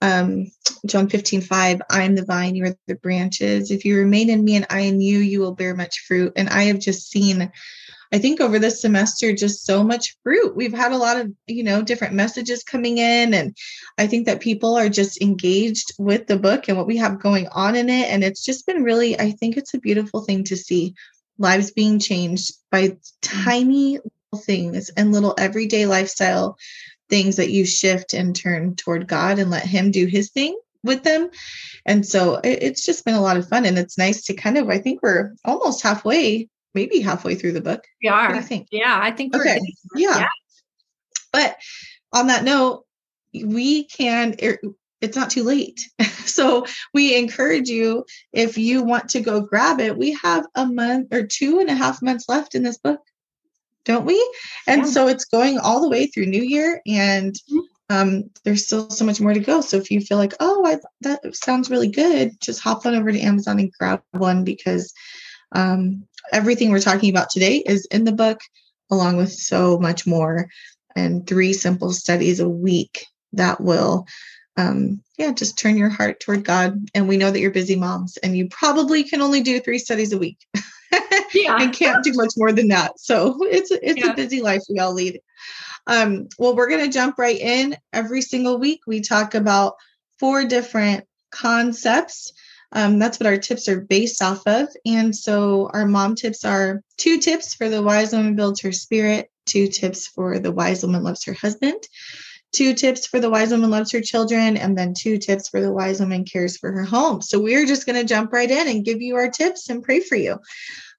Um, 0.00 0.50
John 0.86 1.10
15, 1.10 1.42
5, 1.42 1.82
I 1.90 2.02
am 2.02 2.14
the 2.14 2.24
vine, 2.24 2.54
you 2.54 2.64
are 2.64 2.74
the 2.88 2.94
branches. 2.94 3.70
If 3.70 3.84
you 3.84 3.98
remain 3.98 4.30
in 4.30 4.42
me 4.42 4.56
and 4.56 4.66
I 4.70 4.80
in 4.80 5.02
you, 5.02 5.18
you 5.18 5.40
will 5.40 5.54
bear 5.54 5.76
much 5.76 6.00
fruit. 6.08 6.32
And 6.36 6.48
I 6.48 6.64
have 6.64 6.78
just 6.78 7.10
seen 7.10 7.52
I 8.12 8.18
think 8.18 8.40
over 8.40 8.58
this 8.58 8.82
semester, 8.82 9.32
just 9.32 9.64
so 9.64 9.82
much 9.82 10.16
fruit. 10.22 10.54
We've 10.54 10.74
had 10.74 10.92
a 10.92 10.98
lot 10.98 11.18
of, 11.18 11.32
you 11.46 11.64
know, 11.64 11.80
different 11.80 12.14
messages 12.14 12.62
coming 12.62 12.98
in. 12.98 13.32
And 13.32 13.56
I 13.96 14.06
think 14.06 14.26
that 14.26 14.40
people 14.40 14.76
are 14.76 14.90
just 14.90 15.22
engaged 15.22 15.92
with 15.98 16.26
the 16.26 16.38
book 16.38 16.68
and 16.68 16.76
what 16.76 16.86
we 16.86 16.98
have 16.98 17.22
going 17.22 17.48
on 17.48 17.74
in 17.74 17.88
it. 17.88 18.10
And 18.10 18.22
it's 18.22 18.44
just 18.44 18.66
been 18.66 18.82
really, 18.82 19.18
I 19.18 19.30
think 19.30 19.56
it's 19.56 19.72
a 19.72 19.80
beautiful 19.80 20.22
thing 20.22 20.44
to 20.44 20.56
see 20.56 20.94
lives 21.38 21.70
being 21.70 21.98
changed 21.98 22.52
by 22.70 22.88
mm. 22.88 23.12
tiny 23.22 23.98
little 23.98 24.44
things 24.44 24.90
and 24.90 25.12
little 25.12 25.34
everyday 25.38 25.86
lifestyle 25.86 26.58
things 27.08 27.36
that 27.36 27.50
you 27.50 27.64
shift 27.64 28.14
and 28.14 28.36
turn 28.36 28.76
toward 28.76 29.08
God 29.08 29.38
and 29.38 29.50
let 29.50 29.64
Him 29.64 29.90
do 29.90 30.06
His 30.06 30.30
thing 30.30 30.58
with 30.84 31.02
them. 31.02 31.30
And 31.86 32.06
so 32.06 32.40
it's 32.44 32.84
just 32.84 33.04
been 33.04 33.14
a 33.14 33.20
lot 33.20 33.36
of 33.36 33.48
fun. 33.48 33.64
And 33.64 33.78
it's 33.78 33.98
nice 33.98 34.24
to 34.24 34.34
kind 34.34 34.58
of, 34.58 34.68
I 34.68 34.78
think 34.78 35.02
we're 35.02 35.34
almost 35.44 35.82
halfway 35.82 36.48
maybe 36.74 37.00
halfway 37.00 37.34
through 37.34 37.52
the 37.52 37.60
book. 37.60 37.84
We 38.02 38.08
are. 38.08 38.28
What 38.28 38.34
do 38.34 38.36
you 38.36 38.42
think? 38.42 38.68
Yeah, 38.70 38.98
I 39.00 39.10
think 39.10 39.34
okay. 39.34 39.60
Yeah. 39.94 40.18
yeah. 40.18 40.28
But 41.32 41.56
on 42.12 42.26
that 42.28 42.44
note, 42.44 42.84
we 43.32 43.84
can 43.84 44.36
er, 44.42 44.58
it's 45.00 45.16
not 45.16 45.30
too 45.30 45.42
late. 45.42 45.80
so 46.24 46.64
we 46.94 47.16
encourage 47.16 47.68
you 47.68 48.04
if 48.32 48.56
you 48.56 48.82
want 48.82 49.10
to 49.10 49.20
go 49.20 49.40
grab 49.40 49.80
it. 49.80 49.98
We 49.98 50.12
have 50.22 50.46
a 50.54 50.66
month 50.66 51.12
or 51.12 51.26
two 51.26 51.58
and 51.58 51.68
a 51.68 51.74
half 51.74 52.00
months 52.02 52.28
left 52.28 52.54
in 52.54 52.62
this 52.62 52.78
book, 52.78 53.00
don't 53.84 54.06
we? 54.06 54.34
And 54.66 54.82
yeah. 54.82 54.88
so 54.88 55.08
it's 55.08 55.24
going 55.24 55.58
all 55.58 55.80
the 55.80 55.88
way 55.88 56.06
through 56.06 56.26
New 56.26 56.42
Year, 56.42 56.80
and 56.86 57.34
mm-hmm. 57.34 57.58
um, 57.90 58.30
there's 58.44 58.64
still 58.64 58.88
so 58.90 59.04
much 59.04 59.20
more 59.20 59.34
to 59.34 59.40
go. 59.40 59.60
So 59.60 59.76
if 59.76 59.90
you 59.90 60.00
feel 60.00 60.18
like, 60.18 60.34
oh, 60.40 60.64
I, 60.64 60.78
that 61.00 61.34
sounds 61.34 61.70
really 61.70 61.88
good, 61.88 62.40
just 62.40 62.62
hop 62.62 62.86
on 62.86 62.94
over 62.94 63.10
to 63.10 63.20
Amazon 63.20 63.58
and 63.58 63.72
grab 63.72 64.02
one 64.12 64.44
because 64.44 64.92
um, 65.52 66.06
everything 66.32 66.70
we're 66.70 66.80
talking 66.80 67.10
about 67.10 67.30
today 67.30 67.58
is 67.58 67.86
in 67.86 68.04
the 68.04 68.12
book, 68.12 68.40
along 68.90 69.16
with 69.16 69.32
so 69.32 69.78
much 69.78 70.06
more, 70.06 70.48
and 70.94 71.26
three 71.26 71.52
simple 71.52 71.92
studies 71.92 72.40
a 72.40 72.48
week 72.48 73.06
that 73.32 73.60
will, 73.60 74.06
um, 74.56 75.02
yeah, 75.16 75.32
just 75.32 75.58
turn 75.58 75.76
your 75.76 75.88
heart 75.88 76.20
toward 76.20 76.44
God. 76.44 76.78
And 76.94 77.08
we 77.08 77.16
know 77.16 77.30
that 77.30 77.40
you're 77.40 77.50
busy 77.50 77.76
moms, 77.76 78.16
and 78.18 78.36
you 78.36 78.48
probably 78.48 79.04
can 79.04 79.22
only 79.22 79.40
do 79.40 79.60
three 79.60 79.78
studies 79.78 80.12
a 80.12 80.18
week. 80.18 80.38
yeah. 81.34 81.56
and 81.60 81.72
can't 81.72 82.04
do 82.04 82.12
much 82.14 82.34
more 82.36 82.52
than 82.52 82.68
that. 82.68 82.98
So 82.98 83.36
it's 83.42 83.70
it's 83.70 84.00
yeah. 84.00 84.12
a 84.12 84.16
busy 84.16 84.42
life 84.42 84.62
we 84.68 84.78
all 84.78 84.92
lead. 84.92 85.20
Um, 85.86 86.28
well, 86.38 86.54
we're 86.54 86.68
gonna 86.68 86.88
jump 86.88 87.18
right 87.18 87.38
in. 87.38 87.76
Every 87.92 88.22
single 88.22 88.58
week, 88.58 88.80
we 88.86 89.00
talk 89.00 89.34
about 89.34 89.74
four 90.18 90.44
different 90.44 91.04
concepts 91.30 92.32
um, 92.72 92.98
that's 92.98 93.20
what 93.20 93.26
our 93.26 93.36
tips 93.36 93.68
are 93.68 93.80
based 93.80 94.22
off 94.22 94.46
of. 94.46 94.68
And 94.86 95.14
so 95.14 95.70
our 95.72 95.86
mom 95.86 96.14
tips 96.14 96.44
are 96.44 96.82
two 96.96 97.18
tips 97.18 97.54
for 97.54 97.68
the 97.68 97.82
wise 97.82 98.12
woman 98.12 98.34
builds 98.34 98.62
her 98.62 98.72
spirit, 98.72 99.30
two 99.46 99.68
tips 99.68 100.06
for 100.06 100.38
the 100.38 100.52
wise 100.52 100.82
woman 100.82 101.02
loves 101.02 101.24
her 101.24 101.34
husband, 101.34 101.82
two 102.52 102.74
tips 102.74 103.06
for 103.06 103.20
the 103.20 103.30
wise 103.30 103.50
woman 103.50 103.70
loves 103.70 103.92
her 103.92 104.00
children, 104.00 104.56
and 104.56 104.76
then 104.76 104.94
two 104.96 105.18
tips 105.18 105.48
for 105.48 105.60
the 105.60 105.72
wise 105.72 106.00
woman 106.00 106.24
cares 106.24 106.56
for 106.56 106.72
her 106.72 106.84
home. 106.84 107.20
So 107.20 107.40
we're 107.40 107.66
just 107.66 107.86
going 107.86 108.00
to 108.00 108.08
jump 108.08 108.32
right 108.32 108.50
in 108.50 108.68
and 108.68 108.84
give 108.84 109.02
you 109.02 109.16
our 109.16 109.30
tips 109.30 109.68
and 109.68 109.82
pray 109.82 110.00
for 110.00 110.16
you. 110.16 110.38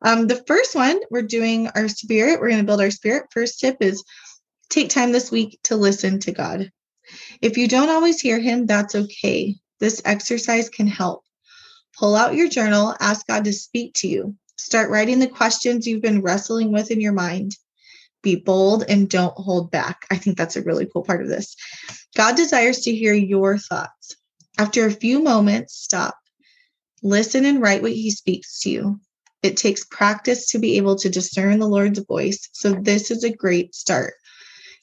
Um, 0.03 0.27
the 0.27 0.43
first 0.47 0.75
one, 0.75 0.99
we're 1.09 1.21
doing 1.23 1.69
our 1.69 1.87
spirit. 1.87 2.39
We're 2.39 2.49
going 2.49 2.61
to 2.61 2.67
build 2.67 2.81
our 2.81 2.91
spirit. 2.91 3.27
First 3.31 3.59
tip 3.59 3.77
is 3.79 4.03
take 4.69 4.89
time 4.89 5.11
this 5.11 5.31
week 5.31 5.59
to 5.63 5.75
listen 5.75 6.19
to 6.21 6.31
God. 6.31 6.71
If 7.41 7.57
you 7.57 7.67
don't 7.67 7.89
always 7.89 8.19
hear 8.19 8.39
Him, 8.39 8.65
that's 8.65 8.95
okay. 8.95 9.55
This 9.79 10.01
exercise 10.05 10.69
can 10.69 10.87
help. 10.87 11.23
Pull 11.97 12.15
out 12.15 12.35
your 12.35 12.49
journal, 12.49 12.95
ask 12.99 13.27
God 13.27 13.43
to 13.45 13.53
speak 13.53 13.93
to 13.95 14.07
you. 14.07 14.35
Start 14.57 14.89
writing 14.89 15.19
the 15.19 15.27
questions 15.27 15.85
you've 15.85 16.01
been 16.01 16.21
wrestling 16.21 16.71
with 16.71 16.89
in 16.91 17.01
your 17.01 17.13
mind. 17.13 17.55
Be 18.21 18.35
bold 18.35 18.85
and 18.87 19.09
don't 19.09 19.35
hold 19.35 19.69
back. 19.69 20.05
I 20.09 20.17
think 20.17 20.37
that's 20.37 20.55
a 20.55 20.61
really 20.61 20.85
cool 20.85 21.03
part 21.03 21.21
of 21.21 21.27
this. 21.27 21.55
God 22.15 22.35
desires 22.35 22.79
to 22.81 22.95
hear 22.95 23.13
your 23.13 23.57
thoughts. 23.57 24.15
After 24.57 24.85
a 24.85 24.91
few 24.91 25.21
moments, 25.21 25.75
stop. 25.75 26.15
Listen 27.01 27.45
and 27.45 27.61
write 27.61 27.81
what 27.81 27.91
He 27.91 28.11
speaks 28.11 28.61
to 28.61 28.69
you. 28.69 28.99
It 29.41 29.57
takes 29.57 29.83
practice 29.83 30.51
to 30.51 30.59
be 30.59 30.77
able 30.77 30.95
to 30.97 31.09
discern 31.09 31.59
the 31.59 31.67
Lord's 31.67 31.99
voice. 31.99 32.47
So, 32.53 32.73
this 32.73 33.11
is 33.11 33.25
a 33.25 33.35
great 33.35 33.75
start. 33.75 34.13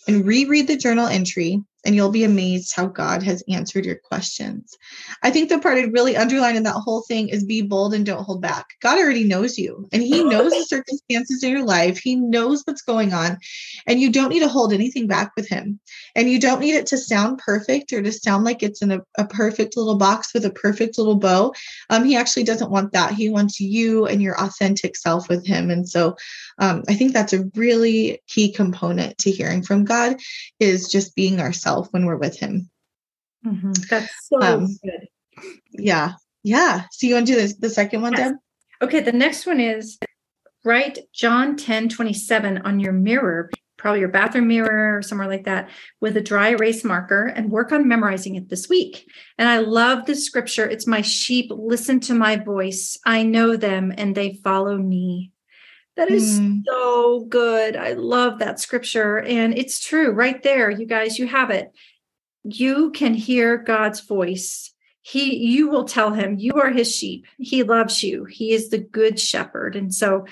And 0.06 0.26
reread 0.26 0.66
the 0.66 0.76
journal 0.76 1.06
entry 1.06 1.62
and 1.84 1.94
you'll 1.94 2.10
be 2.10 2.24
amazed 2.24 2.74
how 2.74 2.86
God 2.86 3.22
has 3.22 3.42
answered 3.48 3.86
your 3.86 3.96
questions. 3.96 4.76
I 5.22 5.30
think 5.30 5.48
the 5.48 5.58
part 5.58 5.78
I'd 5.78 5.92
really 5.92 6.16
underline 6.16 6.56
in 6.56 6.64
that 6.64 6.74
whole 6.74 7.02
thing 7.02 7.28
is 7.28 7.44
be 7.44 7.62
bold 7.62 7.94
and 7.94 8.04
don't 8.04 8.24
hold 8.24 8.42
back. 8.42 8.66
God 8.82 8.98
already 8.98 9.24
knows 9.24 9.58
you 9.58 9.88
and 9.92 10.02
He 10.02 10.22
knows 10.22 10.52
the 10.52 10.64
circumstances 10.64 11.42
in 11.42 11.52
your 11.52 11.64
life, 11.64 11.98
He 11.98 12.16
knows 12.16 12.62
what's 12.64 12.82
going 12.82 13.14
on, 13.14 13.38
and 13.86 14.00
you 14.00 14.12
don't 14.12 14.28
need 14.28 14.40
to 14.40 14.48
hold 14.48 14.72
anything 14.72 15.06
back 15.06 15.32
with 15.36 15.48
Him. 15.48 15.80
And 16.14 16.28
you 16.28 16.38
don't 16.38 16.60
need 16.60 16.74
it 16.74 16.86
to 16.88 16.98
sound 16.98 17.38
perfect 17.38 17.92
or 17.92 18.02
to 18.02 18.12
sound 18.12 18.44
like 18.44 18.62
it's 18.62 18.82
in 18.82 18.90
a, 18.90 19.00
a 19.16 19.26
perfect 19.26 19.76
little 19.76 19.96
box 19.96 20.34
with 20.34 20.44
a 20.44 20.50
perfect 20.50 20.98
little 20.98 21.16
bow. 21.16 21.54
Um, 21.88 22.04
he 22.04 22.16
actually 22.16 22.44
doesn't 22.44 22.70
want 22.70 22.92
that. 22.92 23.14
He 23.14 23.30
wants 23.30 23.60
you 23.60 24.06
and 24.06 24.20
your 24.20 24.38
authentic 24.40 24.96
self 24.96 25.28
with 25.28 25.46
Him. 25.46 25.70
And 25.70 25.88
so 25.88 26.16
um, 26.58 26.82
I 26.88 26.94
think 26.94 27.12
that's 27.12 27.32
a 27.32 27.44
really 27.54 28.22
key 28.28 28.52
component 28.52 29.16
to 29.18 29.30
hearing 29.30 29.62
from 29.62 29.84
God 29.84 30.16
is 30.58 30.88
just 30.88 31.14
being 31.14 31.40
ourselves 31.40 31.69
when 31.90 32.06
we're 32.06 32.16
with 32.16 32.38
him. 32.38 32.70
Mm-hmm. 33.44 33.72
That's 33.88 34.12
so 34.28 34.40
um, 34.40 34.66
good. 34.82 35.08
Yeah. 35.72 36.12
Yeah. 36.42 36.84
So 36.92 37.06
you 37.06 37.14
want 37.14 37.26
to 37.26 37.32
do 37.32 37.38
this, 37.38 37.54
the 37.54 37.70
second 37.70 38.02
one, 38.02 38.12
yes. 38.12 38.30
Deb? 38.30 38.36
Okay. 38.82 39.00
The 39.00 39.12
next 39.12 39.46
one 39.46 39.60
is 39.60 39.98
write 40.64 40.98
John 41.12 41.56
10 41.56 41.88
27 41.88 42.58
on 42.58 42.80
your 42.80 42.92
mirror, 42.92 43.50
probably 43.76 44.00
your 44.00 44.08
bathroom 44.08 44.48
mirror 44.48 44.98
or 44.98 45.02
somewhere 45.02 45.28
like 45.28 45.44
that, 45.44 45.70
with 46.00 46.16
a 46.16 46.20
dry 46.20 46.50
erase 46.50 46.84
marker 46.84 47.26
and 47.26 47.50
work 47.50 47.72
on 47.72 47.88
memorizing 47.88 48.36
it 48.36 48.48
this 48.48 48.68
week. 48.68 49.06
And 49.38 49.48
I 49.48 49.58
love 49.58 50.06
this 50.06 50.24
scripture. 50.24 50.68
It's 50.68 50.86
my 50.86 51.00
sheep 51.00 51.50
listen 51.50 52.00
to 52.00 52.14
my 52.14 52.36
voice. 52.36 52.98
I 53.06 53.22
know 53.22 53.56
them 53.56 53.92
and 53.96 54.14
they 54.14 54.34
follow 54.44 54.76
me. 54.76 55.32
That 56.00 56.10
is 56.10 56.40
mm. 56.40 56.62
so 56.66 57.26
good. 57.28 57.76
I 57.76 57.92
love 57.92 58.38
that 58.38 58.58
scripture. 58.58 59.18
And 59.18 59.58
it's 59.58 59.84
true 59.84 60.12
right 60.12 60.42
there. 60.42 60.70
You 60.70 60.86
guys, 60.86 61.18
you 61.18 61.26
have 61.26 61.50
it. 61.50 61.72
You 62.42 62.90
can 62.92 63.12
hear 63.12 63.58
God's 63.58 64.00
voice. 64.00 64.72
He, 65.02 65.36
you 65.36 65.68
will 65.68 65.84
tell 65.84 66.14
him 66.14 66.38
you 66.38 66.54
are 66.54 66.70
his 66.70 66.90
sheep. 66.96 67.26
He 67.36 67.64
loves 67.64 68.02
you. 68.02 68.24
He 68.24 68.52
is 68.52 68.70
the 68.70 68.78
good 68.78 69.20
shepherd. 69.20 69.76
And 69.76 69.94
so 69.94 70.24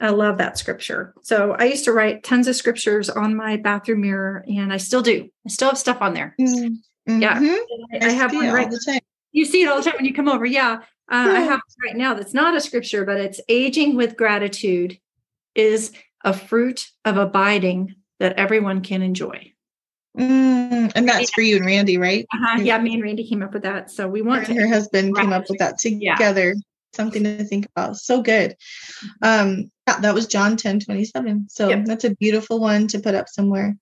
I 0.00 0.08
love 0.08 0.38
that 0.38 0.58
scripture. 0.58 1.14
So 1.22 1.52
I 1.56 1.66
used 1.66 1.84
to 1.84 1.92
write 1.92 2.24
tons 2.24 2.48
of 2.48 2.56
scriptures 2.56 3.08
on 3.08 3.36
my 3.36 3.58
bathroom 3.58 4.00
mirror, 4.00 4.44
and 4.48 4.72
I 4.72 4.78
still 4.78 5.02
do. 5.02 5.28
I 5.46 5.50
still 5.50 5.68
have 5.68 5.78
stuff 5.78 6.02
on 6.02 6.14
there. 6.14 6.34
Mm-hmm. 6.40 7.20
Yeah. 7.20 7.38
I, 7.38 8.06
I, 8.06 8.10
have 8.10 8.34
one 8.34 8.52
right. 8.52 8.68
You 9.30 9.44
see 9.44 9.62
it 9.62 9.68
all 9.68 9.76
the 9.76 9.84
time 9.84 9.98
when 9.98 10.04
you 10.04 10.14
come 10.14 10.28
over. 10.28 10.44
Yeah. 10.44 10.80
Uh, 11.08 11.32
I 11.32 11.40
have 11.40 11.60
right 11.84 11.96
now 11.96 12.14
that's 12.14 12.34
not 12.34 12.56
a 12.56 12.60
scripture, 12.60 13.04
but 13.04 13.20
it's 13.20 13.40
aging 13.48 13.94
with 13.94 14.16
gratitude 14.16 14.98
is 15.54 15.92
a 16.24 16.32
fruit 16.32 16.86
of 17.04 17.16
abiding 17.16 17.94
that 18.20 18.34
everyone 18.38 18.82
can 18.82 19.02
enjoy. 19.02 19.52
Mm, 20.18 20.92
and 20.94 21.08
that's 21.08 21.30
for 21.30 21.40
you 21.40 21.56
and 21.56 21.66
Randy, 21.66 21.96
right? 21.96 22.26
Uh-huh. 22.32 22.60
Yeah, 22.60 22.78
me 22.78 22.94
and 22.94 23.02
Randy 23.02 23.26
came 23.26 23.42
up 23.42 23.54
with 23.54 23.62
that. 23.62 23.90
So 23.90 24.08
we 24.08 24.22
want 24.22 24.46
her, 24.46 24.54
her 24.54 24.68
husband 24.68 25.16
came 25.16 25.32
up 25.32 25.44
with 25.48 25.58
that 25.58 25.78
together. 25.78 26.48
Yeah. 26.48 26.60
Something 26.94 27.24
to 27.24 27.44
think 27.44 27.66
about. 27.74 27.96
So 27.96 28.20
good. 28.20 28.50
Mm-hmm. 28.52 29.50
Um, 29.50 29.70
yeah, 29.88 30.00
that 30.00 30.14
was 30.14 30.26
John 30.26 30.58
10 30.58 30.80
27. 30.80 31.46
So 31.48 31.70
yep. 31.70 31.86
that's 31.86 32.04
a 32.04 32.14
beautiful 32.16 32.60
one 32.60 32.86
to 32.88 33.00
put 33.00 33.14
up 33.14 33.28
somewhere. 33.28 33.74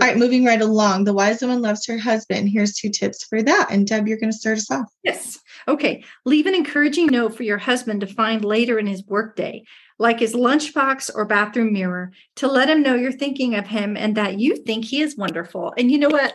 All 0.00 0.06
right, 0.06 0.16
moving 0.16 0.44
right 0.44 0.60
along. 0.60 1.04
The 1.04 1.12
wise 1.12 1.40
woman 1.40 1.62
loves 1.62 1.86
her 1.86 1.98
husband. 1.98 2.48
Here's 2.48 2.74
two 2.74 2.90
tips 2.90 3.24
for 3.24 3.42
that. 3.42 3.68
And 3.70 3.86
Deb, 3.86 4.06
you're 4.06 4.18
going 4.18 4.32
to 4.32 4.36
start 4.38 4.58
us 4.58 4.70
off. 4.70 4.86
Yes. 5.02 5.38
Okay. 5.66 6.04
Leave 6.24 6.46
an 6.46 6.54
encouraging 6.54 7.06
note 7.06 7.36
for 7.36 7.42
your 7.42 7.58
husband 7.58 8.00
to 8.00 8.06
find 8.06 8.44
later 8.44 8.78
in 8.78 8.86
his 8.86 9.04
workday, 9.06 9.64
like 9.98 10.20
his 10.20 10.34
lunchbox 10.34 11.10
or 11.14 11.24
bathroom 11.24 11.72
mirror, 11.72 12.12
to 12.36 12.46
let 12.46 12.70
him 12.70 12.82
know 12.82 12.94
you're 12.94 13.12
thinking 13.12 13.54
of 13.54 13.66
him 13.66 13.96
and 13.96 14.16
that 14.16 14.38
you 14.38 14.56
think 14.56 14.84
he 14.84 15.00
is 15.00 15.16
wonderful. 15.16 15.74
And 15.76 15.90
you 15.90 15.98
know 15.98 16.10
what? 16.10 16.34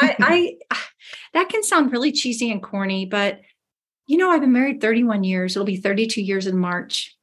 I, 0.00 0.16
I 0.70 0.76
that 1.32 1.48
can 1.48 1.62
sound 1.62 1.92
really 1.92 2.12
cheesy 2.12 2.50
and 2.50 2.62
corny, 2.62 3.06
but 3.06 3.40
you 4.06 4.16
know, 4.16 4.30
I've 4.30 4.40
been 4.40 4.52
married 4.52 4.80
31 4.80 5.22
years. 5.22 5.54
It'll 5.54 5.64
be 5.64 5.76
32 5.76 6.20
years 6.20 6.48
in 6.48 6.58
March. 6.58 7.16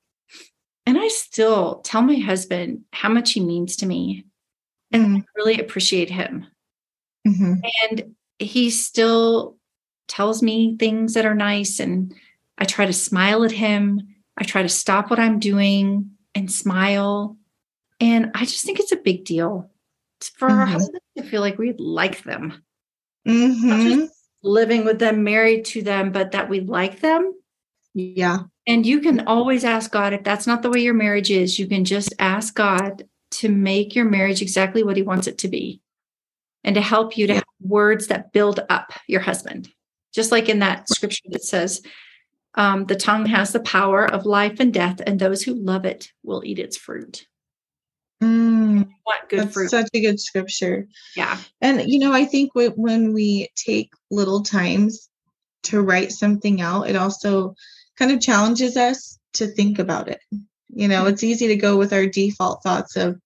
And 0.85 0.97
I 0.97 1.09
still 1.09 1.81
tell 1.81 2.01
my 2.01 2.15
husband 2.15 2.85
how 2.93 3.09
much 3.09 3.33
he 3.33 3.41
means 3.41 3.75
to 3.77 3.85
me 3.85 4.23
and 4.91 5.05
mm-hmm. 5.05 5.19
really 5.35 5.59
appreciate 5.59 6.09
him. 6.09 6.45
Mm-hmm. 7.27 7.53
And 7.83 8.15
he 8.39 8.69
still 8.69 9.57
tells 10.07 10.41
me 10.41 10.77
things 10.77 11.13
that 11.13 11.25
are 11.25 11.35
nice, 11.35 11.79
and 11.79 12.13
I 12.57 12.65
try 12.65 12.85
to 12.85 12.93
smile 12.93 13.43
at 13.43 13.51
him. 13.51 14.01
I 14.37 14.43
try 14.43 14.61
to 14.61 14.69
stop 14.69 15.09
what 15.09 15.19
I'm 15.19 15.39
doing 15.39 16.11
and 16.35 16.51
smile. 16.51 17.37
And 17.99 18.31
I 18.35 18.41
just 18.41 18.63
think 18.63 18.79
it's 18.79 18.91
a 18.91 18.97
big 18.97 19.25
deal 19.25 19.69
for 20.35 20.47
mm-hmm. 20.47 20.59
our 20.59 20.65
husbands 20.65 21.01
to 21.17 21.23
feel 21.23 21.41
like 21.41 21.57
we 21.57 21.73
like 21.77 22.23
them. 22.23 22.63
Mm-hmm. 23.27 24.05
living 24.41 24.85
with 24.85 24.99
them, 24.99 25.23
married 25.23 25.65
to 25.65 25.81
them, 25.81 26.11
but 26.13 26.31
that 26.31 26.47
we 26.47 26.61
like 26.61 27.01
them. 27.01 27.33
Yeah. 27.93 28.39
And 28.65 28.85
you 28.85 29.01
can 29.01 29.27
always 29.27 29.65
ask 29.65 29.91
God 29.91 30.13
if 30.13 30.23
that's 30.23 30.47
not 30.47 30.61
the 30.61 30.69
way 30.69 30.79
your 30.79 30.93
marriage 30.93 31.31
is, 31.31 31.59
you 31.59 31.67
can 31.67 31.83
just 31.83 32.13
ask 32.19 32.55
God 32.55 33.03
to 33.37 33.49
make 33.49 33.95
your 33.95 34.05
marriage 34.05 34.41
exactly 34.41 34.83
what 34.83 34.97
he 34.97 35.03
wants 35.03 35.27
it 35.27 35.39
to 35.39 35.47
be 35.47 35.81
and 36.63 36.75
to 36.75 36.81
help 36.81 37.17
you 37.17 37.27
to 37.27 37.35
have 37.35 37.43
words 37.61 38.07
that 38.07 38.33
build 38.33 38.59
up 38.69 38.91
your 39.07 39.21
husband. 39.21 39.69
Just 40.13 40.31
like 40.31 40.49
in 40.49 40.59
that 40.59 40.89
scripture 40.89 41.29
that 41.29 41.43
says, 41.43 41.81
um, 42.55 42.85
the 42.85 42.95
tongue 42.95 43.25
has 43.27 43.53
the 43.53 43.59
power 43.59 44.05
of 44.05 44.25
life 44.25 44.59
and 44.59 44.73
death, 44.73 44.99
and 45.05 45.19
those 45.19 45.43
who 45.43 45.53
love 45.53 45.85
it 45.85 46.11
will 46.23 46.43
eat 46.43 46.57
its 46.57 46.75
fruit. 46.75 47.27
Mm, 48.23 48.89
that's 49.29 49.53
fruit. 49.53 49.69
Such 49.69 49.89
a 49.93 50.01
good 50.01 50.19
scripture. 50.19 50.87
Yeah. 51.15 51.37
And, 51.61 51.87
you 51.87 51.99
know, 51.99 52.13
I 52.13 52.25
think 52.25 52.51
when 52.55 53.13
we 53.13 53.49
take 53.55 53.91
little 54.09 54.41
times 54.41 55.07
to 55.63 55.81
write 55.81 56.11
something 56.11 56.59
out, 56.59 56.89
it 56.89 56.95
also 56.95 57.53
kind 57.95 58.11
of 58.11 58.21
challenges 58.21 58.75
us 58.75 59.19
to 59.33 59.45
think 59.45 59.77
about 59.77 60.07
it. 60.07 60.19
You 60.69 60.87
know, 60.87 61.05
it's 61.05 61.23
easy 61.23 61.47
to 61.47 61.55
go 61.55 61.77
with 61.77 61.93
our 61.93 62.05
default 62.05 62.63
thoughts 62.63 62.95
of 62.95 63.19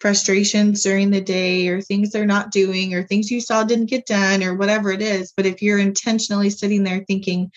frustrations 0.00 0.82
during 0.82 1.10
the 1.10 1.20
day 1.20 1.68
or 1.68 1.80
things 1.80 2.10
they're 2.10 2.26
not 2.26 2.50
doing 2.50 2.94
or 2.94 3.02
things 3.02 3.30
you 3.30 3.40
saw 3.40 3.64
didn't 3.64 3.86
get 3.86 4.06
done 4.06 4.42
or 4.42 4.54
whatever 4.54 4.92
it 4.92 5.00
is. 5.00 5.32
But 5.36 5.46
if 5.46 5.62
you're 5.62 5.78
intentionally 5.78 6.50
sitting 6.50 6.82
there 6.82 7.04
thinking, 7.06 7.50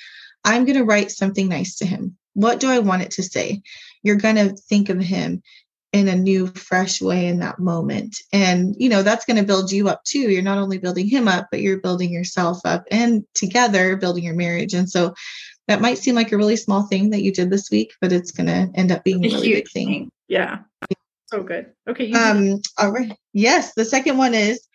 I'm 0.46 0.66
going 0.66 0.78
to 0.78 0.86
write 0.86 1.12
something 1.12 1.50
nice 1.50 1.78
to 1.78 1.86
him, 1.86 2.18
what 2.34 2.60
do 2.60 2.70
I 2.70 2.80
want 2.80 3.02
it 3.02 3.12
to 3.12 3.24
say? 3.24 3.62
You're 4.04 4.16
going 4.16 4.36
to 4.36 4.56
think 4.56 4.90
of 4.90 5.00
him 5.00 5.42
in 5.92 6.08
a 6.08 6.16
new, 6.16 6.48
fresh 6.48 7.02
way 7.02 7.28
in 7.28 7.40
that 7.40 7.60
moment. 7.60 8.18
And, 8.32 8.76
you 8.78 8.90
know, 8.90 9.02
that's 9.02 9.26
going 9.26 9.38
to 9.38 9.44
build 9.44 9.72
you 9.72 9.90
up 9.90 10.04
too. 10.04 10.30
You're 10.32 10.44
not 10.44 10.60
only 10.60 10.78
building 10.78 11.08
him 11.08 11.28
up, 11.28 11.48
but 11.52 11.62
you're 11.62 11.82
building 11.82 12.12
yourself 12.12 12.60
up 12.64 12.86
and 12.92 13.24
together 13.34 13.98
building 13.98 14.24
your 14.24 14.36
marriage. 14.36 14.74
And 14.74 14.90
so 14.90 15.14
that 15.70 15.82
might 15.82 16.00
seem 16.00 16.16
like 16.16 16.32
a 16.32 16.38
really 16.38 16.56
small 16.56 16.82
thing 16.88 17.12
that 17.12 17.22
you 17.22 17.32
did 17.32 17.52
this 17.52 17.70
week, 17.70 17.94
but 18.02 18.12
it's 18.12 18.32
going 18.32 18.48
to 18.48 18.72
end 18.74 18.92
up 18.92 19.04
being 19.04 19.24
a 19.24 19.30
really 19.30 19.54
big 19.54 19.70
thing. 19.70 19.88
thing. 19.88 20.12
Yeah. 20.28 20.62
So 21.28 21.44
good. 21.44 21.68
Okay. 21.88 22.12
Um, 22.12 22.60
all 22.80 22.92
right. 22.92 23.16
Yes. 23.34 23.76
The 23.76 23.86
second 23.86 24.18
one 24.18 24.34
is 24.34 24.68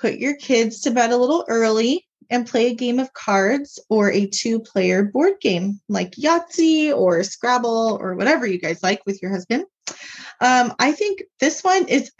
put 0.00 0.14
your 0.14 0.36
kids 0.36 0.82
to 0.82 0.92
bed 0.92 1.10
a 1.10 1.16
little 1.16 1.44
early 1.48 2.06
and 2.30 2.46
play 2.46 2.68
a 2.68 2.74
game 2.74 3.00
of 3.00 3.12
cards 3.12 3.80
or 3.88 4.12
a 4.12 4.26
two 4.26 4.60
player 4.60 5.02
board 5.02 5.40
game 5.40 5.80
like 5.88 6.12
Yahtzee 6.12 6.96
or 6.96 7.24
Scrabble 7.24 7.98
or 8.00 8.14
whatever 8.14 8.46
you 8.46 8.60
guys 8.60 8.80
like 8.80 9.02
with 9.06 9.20
your 9.20 9.32
husband. 9.32 9.64
Um, 10.40 10.72
I 10.78 10.92
think 10.92 11.24
this 11.40 11.64
one 11.64 11.88
is, 11.88 12.12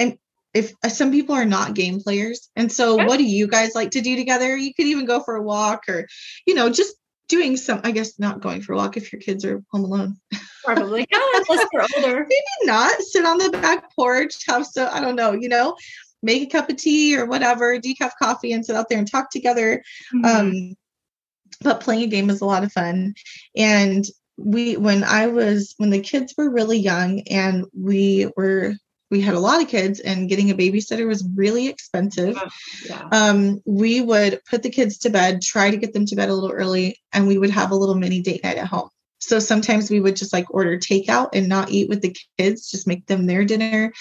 if 0.54 0.72
uh, 0.82 0.88
some 0.88 1.12
people 1.12 1.36
are 1.36 1.44
not 1.44 1.74
game 1.74 2.00
players. 2.00 2.50
And 2.56 2.72
so, 2.72 2.96
what 2.96 3.18
do 3.18 3.24
you 3.24 3.46
guys 3.46 3.76
like 3.76 3.92
to 3.92 4.00
do 4.00 4.16
together? 4.16 4.56
You 4.56 4.74
could 4.74 4.86
even 4.86 5.04
go 5.04 5.20
for 5.22 5.36
a 5.36 5.42
walk 5.42 5.84
or, 5.88 6.08
you 6.46 6.56
know, 6.56 6.68
just 6.68 6.96
doing 7.28 7.56
some, 7.56 7.80
I 7.84 7.90
guess 7.90 8.18
not 8.18 8.40
going 8.40 8.62
for 8.62 8.72
a 8.72 8.76
walk 8.76 8.96
if 8.96 9.12
your 9.12 9.20
kids 9.20 9.44
are 9.44 9.62
home 9.70 9.84
alone. 9.84 10.16
Probably. 10.64 11.06
unless 11.12 11.66
they're 11.72 11.86
older. 11.96 12.20
Maybe 12.28 12.42
not. 12.64 13.00
Sit 13.00 13.24
on 13.24 13.38
the 13.38 13.50
back 13.50 13.94
porch, 13.94 14.46
have 14.46 14.66
so 14.66 14.88
I 14.88 15.00
don't 15.00 15.16
know, 15.16 15.32
you 15.32 15.48
know. 15.48 15.76
make 16.22 16.42
a 16.42 16.46
cup 16.46 16.68
of 16.68 16.76
tea 16.76 17.16
or 17.16 17.26
whatever, 17.26 17.78
decaf 17.78 18.12
coffee, 18.18 18.52
and 18.52 18.64
sit 18.64 18.76
out 18.76 18.88
there 18.88 18.98
and 18.98 19.10
talk 19.10 19.30
together. 19.30 19.82
Mm-hmm. 20.14 20.24
Um, 20.24 20.76
but 21.60 21.80
playing 21.80 22.02
a 22.02 22.06
game 22.06 22.30
is 22.30 22.40
a 22.40 22.46
lot 22.46 22.64
of 22.64 22.72
fun. 22.72 23.14
And 23.56 24.04
we, 24.36 24.76
when 24.76 25.04
I 25.04 25.26
was, 25.26 25.74
when 25.78 25.90
the 25.90 26.00
kids 26.00 26.34
were 26.36 26.50
really 26.50 26.78
young 26.78 27.22
and 27.28 27.64
we 27.76 28.30
were 28.36 28.74
we 29.10 29.20
had 29.20 29.34
a 29.34 29.40
lot 29.40 29.62
of 29.62 29.68
kids 29.68 30.00
and 30.00 30.28
getting 30.28 30.50
a 30.50 30.54
babysitter 30.54 31.06
was 31.06 31.26
really 31.34 31.68
expensive. 31.68 32.36
Oh, 32.38 32.48
yeah. 32.86 33.08
Um, 33.10 33.60
we 33.64 34.00
would 34.00 34.40
put 34.48 34.62
the 34.62 34.70
kids 34.70 34.98
to 34.98 35.10
bed, 35.10 35.40
try 35.42 35.70
to 35.70 35.76
get 35.76 35.92
them 35.92 36.06
to 36.06 36.16
bed 36.16 36.28
a 36.28 36.34
little 36.34 36.52
early, 36.52 36.98
and 37.12 37.26
we 37.26 37.38
would 37.38 37.50
have 37.50 37.70
a 37.70 37.76
little 37.76 37.94
mini 37.94 38.20
date 38.20 38.44
night 38.44 38.58
at 38.58 38.66
home. 38.66 38.90
So 39.20 39.38
sometimes 39.38 39.90
we 39.90 40.00
would 40.00 40.16
just 40.16 40.32
like 40.32 40.52
order 40.52 40.78
takeout 40.78 41.30
and 41.32 41.48
not 41.48 41.70
eat 41.70 41.88
with 41.88 42.02
the 42.02 42.16
kids, 42.38 42.70
just 42.70 42.86
make 42.86 43.06
them 43.06 43.26
their 43.26 43.44
dinner. 43.44 43.92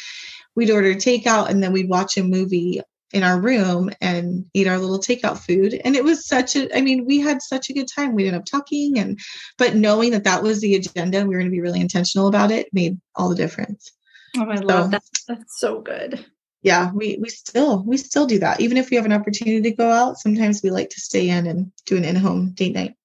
We'd 0.56 0.72
order 0.72 0.94
takeout 0.94 1.50
and 1.50 1.62
then 1.62 1.72
we'd 1.72 1.90
watch 1.90 2.18
a 2.18 2.24
movie 2.24 2.82
in 3.14 3.24
our 3.24 3.40
room 3.40 3.90
and 4.02 4.46
eat 4.54 4.68
our 4.68 4.78
little 4.78 5.00
takeout 5.00 5.38
food 5.38 5.74
and 5.74 5.96
it 5.96 6.04
was 6.04 6.28
such 6.28 6.58
a 6.58 6.78
i 6.78 6.82
mean 6.82 7.06
we 7.06 7.22
had 7.22 7.42
such 7.42 7.70
a 7.70 7.74
good 7.74 7.88
time 7.88 8.14
we 8.14 8.26
ended 8.28 8.38
up 8.38 8.46
talking 8.46 9.00
and 9.00 9.18
but 9.58 9.76
knowing 9.76 10.12
that 10.12 10.26
that 10.26 10.44
was 10.44 10.60
the 10.60 10.76
agenda 10.76 11.22
we 11.22 11.28
were 11.28 11.40
going 11.40 11.46
to 11.46 11.56
be 11.56 11.62
really 11.62 11.80
intentional 11.80 12.28
about 12.28 12.52
it 12.52 12.68
made 12.74 13.00
all 13.16 13.30
the 13.30 13.36
difference 13.36 13.94
Oh, 14.38 14.50
I 14.50 14.56
love 14.56 14.92
that. 14.92 15.04
That's 15.28 15.60
so 15.60 15.82
good. 15.82 16.26
Yeah, 16.62 16.92
we 16.94 17.18
we 17.22 17.30
still 17.30 17.84
we 17.84 17.98
still 17.98 18.26
do 18.26 18.40
that. 18.40 18.60
Even 18.60 18.78
if 18.78 18.90
we 18.90 18.98
have 18.98 19.06
an 19.06 19.14
opportunity 19.14 19.62
to 19.62 19.72
go 19.72 19.90
out, 19.90 20.18
sometimes 20.18 20.62
we 20.62 20.70
like 20.70 20.90
to 20.90 21.02
stay 21.02 21.30
in 21.30 21.48
and 21.48 21.72
do 21.86 21.98
an 21.98 22.06
in-home 22.06 22.52
date 22.52 22.74
night. 22.74 22.96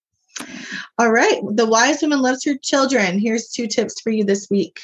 All 0.98 1.10
right. 1.10 1.40
The 1.50 1.66
wise 1.66 2.02
woman 2.02 2.22
loves 2.22 2.44
her 2.44 2.56
children. 2.56 3.18
Here's 3.18 3.48
two 3.48 3.66
tips 3.66 4.00
for 4.00 4.10
you 4.10 4.24
this 4.24 4.48
week. 4.50 4.80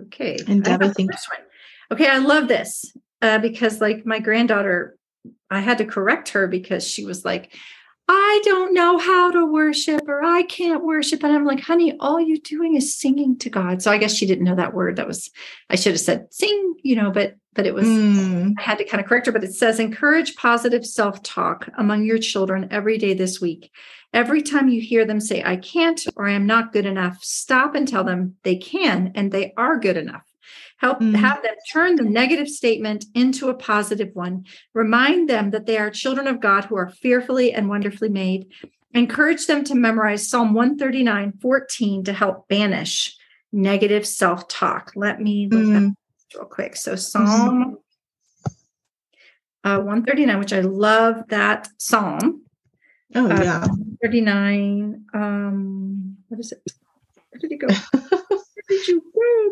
Okay. 0.00 0.38
And 0.46 0.62
Deb, 0.62 0.82
I 0.82 0.90
think. 0.90 1.10
Okay, 1.90 2.06
I 2.06 2.18
love 2.18 2.48
this 2.48 2.92
uh, 3.22 3.38
because, 3.38 3.80
like, 3.80 4.04
my 4.04 4.18
granddaughter, 4.18 4.96
I 5.50 5.60
had 5.60 5.78
to 5.78 5.86
correct 5.86 6.28
her 6.30 6.46
because 6.46 6.86
she 6.86 7.04
was 7.04 7.24
like, 7.24 7.54
I 8.10 8.40
don't 8.42 8.72
know 8.72 8.96
how 8.96 9.30
to 9.30 9.44
worship 9.44 10.08
or 10.08 10.24
I 10.24 10.42
can't 10.44 10.82
worship. 10.82 11.22
And 11.22 11.32
I'm 11.32 11.44
like, 11.44 11.60
honey, 11.60 11.94
all 12.00 12.18
you're 12.18 12.38
doing 12.42 12.74
is 12.74 12.98
singing 12.98 13.38
to 13.40 13.50
God. 13.50 13.82
So 13.82 13.90
I 13.90 13.98
guess 13.98 14.14
she 14.14 14.24
didn't 14.24 14.44
know 14.44 14.54
that 14.54 14.72
word. 14.72 14.96
That 14.96 15.06
was, 15.06 15.30
I 15.68 15.76
should 15.76 15.92
have 15.92 16.00
said 16.00 16.26
sing, 16.30 16.74
you 16.82 16.96
know, 16.96 17.10
but, 17.10 17.36
but 17.52 17.66
it 17.66 17.74
was, 17.74 17.86
mm. 17.86 18.54
I 18.58 18.62
had 18.62 18.78
to 18.78 18.84
kind 18.84 19.02
of 19.02 19.06
correct 19.06 19.26
her. 19.26 19.32
But 19.32 19.44
it 19.44 19.52
says, 19.52 19.78
encourage 19.78 20.36
positive 20.36 20.86
self 20.86 21.22
talk 21.22 21.68
among 21.76 22.04
your 22.04 22.18
children 22.18 22.68
every 22.70 22.96
day 22.96 23.12
this 23.12 23.42
week. 23.42 23.70
Every 24.14 24.40
time 24.40 24.68
you 24.68 24.80
hear 24.80 25.04
them 25.04 25.20
say, 25.20 25.42
I 25.44 25.56
can't 25.56 26.02
or 26.16 26.26
I 26.26 26.32
am 26.32 26.46
not 26.46 26.72
good 26.72 26.86
enough, 26.86 27.22
stop 27.22 27.74
and 27.74 27.86
tell 27.86 28.04
them 28.04 28.36
they 28.42 28.56
can 28.56 29.12
and 29.14 29.30
they 29.30 29.52
are 29.58 29.78
good 29.78 29.98
enough. 29.98 30.27
Help 30.78 31.00
mm. 31.00 31.14
have 31.16 31.42
them 31.42 31.54
turn 31.72 31.96
the 31.96 32.04
negative 32.04 32.48
statement 32.48 33.04
into 33.14 33.48
a 33.48 33.54
positive 33.54 34.10
one. 34.14 34.44
Remind 34.74 35.28
them 35.28 35.50
that 35.50 35.66
they 35.66 35.76
are 35.76 35.90
children 35.90 36.26
of 36.26 36.40
God 36.40 36.64
who 36.64 36.76
are 36.76 36.88
fearfully 36.88 37.52
and 37.52 37.68
wonderfully 37.68 38.08
made. 38.08 38.46
Encourage 38.94 39.46
them 39.46 39.64
to 39.64 39.74
memorize 39.74 40.28
Psalm 40.28 40.54
139 40.54 41.34
14 41.40 42.04
to 42.04 42.12
help 42.12 42.48
banish 42.48 43.16
negative 43.52 44.06
self 44.06 44.48
talk. 44.48 44.92
Let 44.94 45.20
me 45.20 45.48
look 45.50 45.64
mm. 45.64 45.72
that 45.72 46.38
real 46.38 46.46
quick. 46.46 46.76
So, 46.76 46.96
Psalm 46.96 47.78
uh, 49.64 49.78
139, 49.78 50.38
which 50.38 50.52
I 50.52 50.60
love 50.60 51.24
that 51.28 51.68
psalm. 51.78 52.42
Oh, 53.14 53.30
uh, 53.30 53.42
yeah. 53.42 53.66
39. 54.02 55.06
Um, 55.12 56.16
what 56.28 56.40
is 56.40 56.52
it? 56.52 56.62
Where 57.30 57.40
did 57.40 57.52
it 57.52 57.58
go? 57.58 57.68
did 58.78 58.88
you 58.88 59.02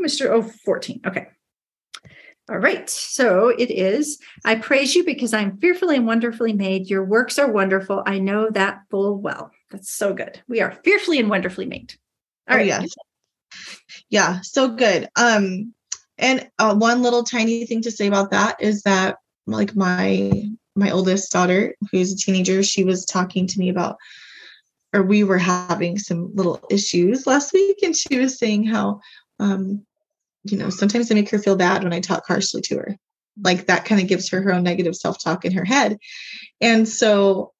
Mr. 0.02 0.30
Oh, 0.30 0.42
14. 0.42 1.00
Okay. 1.06 1.26
All 2.49 2.59
right. 2.59 2.88
So 2.88 3.49
it 3.49 3.71
is. 3.71 4.21
I 4.45 4.54
praise 4.54 4.95
you 4.95 5.04
because 5.04 5.35
I'm 5.35 5.59
fearfully 5.59 5.97
and 5.97 6.06
wonderfully 6.06 6.52
made. 6.52 6.88
Your 6.88 7.04
works 7.04 7.38
are 7.38 7.50
wonderful. 7.50 8.04
I 8.06 8.18
know 8.18 8.49
that 8.50 8.83
full 8.90 9.18
well. 9.18 9.50
That's 9.71 9.92
so 9.92 10.14
good. 10.14 10.40
We 10.47 10.61
are 10.61 10.78
fearfully 10.85 11.18
and 11.18 11.28
wonderfully 11.28 11.66
made. 11.66 11.95
All 12.48 12.55
oh, 12.55 12.59
right. 12.59 12.66
Yeah. 12.66 12.83
Yeah. 14.11 14.40
So 14.42 14.68
good. 14.68 15.09
Um, 15.16 15.74
and 16.18 16.48
uh, 16.59 16.77
one 16.77 17.03
little 17.03 17.24
tiny 17.24 17.66
thing 17.66 17.83
to 17.83 17.90
say 17.90 18.07
about 18.07 18.31
that 18.31 18.62
is 18.62 18.83
that 18.83 19.16
like 19.46 19.74
my 19.74 20.48
my 20.77 20.90
oldest 20.90 21.33
daughter, 21.33 21.74
who's 21.90 22.12
a 22.12 22.16
teenager, 22.16 22.62
she 22.62 22.85
was 22.85 23.07
talking 23.07 23.46
to 23.46 23.59
me 23.59 23.70
about 23.70 23.96
or 24.92 25.03
we 25.03 25.25
were 25.25 25.38
having 25.38 25.99
some 25.99 26.35
little 26.35 26.64
issues 26.70 27.27
last 27.27 27.53
week 27.53 27.79
and 27.83 27.96
she 27.96 28.18
was 28.18 28.38
saying 28.38 28.64
how 28.64 29.01
um 29.38 29.85
you 30.44 30.57
know 30.57 30.70
sometimes 30.70 31.11
i 31.11 31.14
make 31.14 31.31
her 31.31 31.38
feel 31.38 31.57
bad 31.57 31.83
when 31.83 31.92
i 31.92 32.01
talk 32.01 32.27
harshly 32.27 32.62
to 32.62 32.77
her. 32.77 32.96
Like 33.42 33.66
that 33.66 33.85
kind 33.85 34.01
of 34.01 34.09
gives 34.09 34.31
her 34.31 34.40
her 34.40 34.53
own 34.53 34.62
negative 34.62 34.96
self-talk 34.96 35.44
in 35.44 35.53
her 35.53 35.64
head. 35.64 35.99
And 36.61 36.88
so 36.88 37.53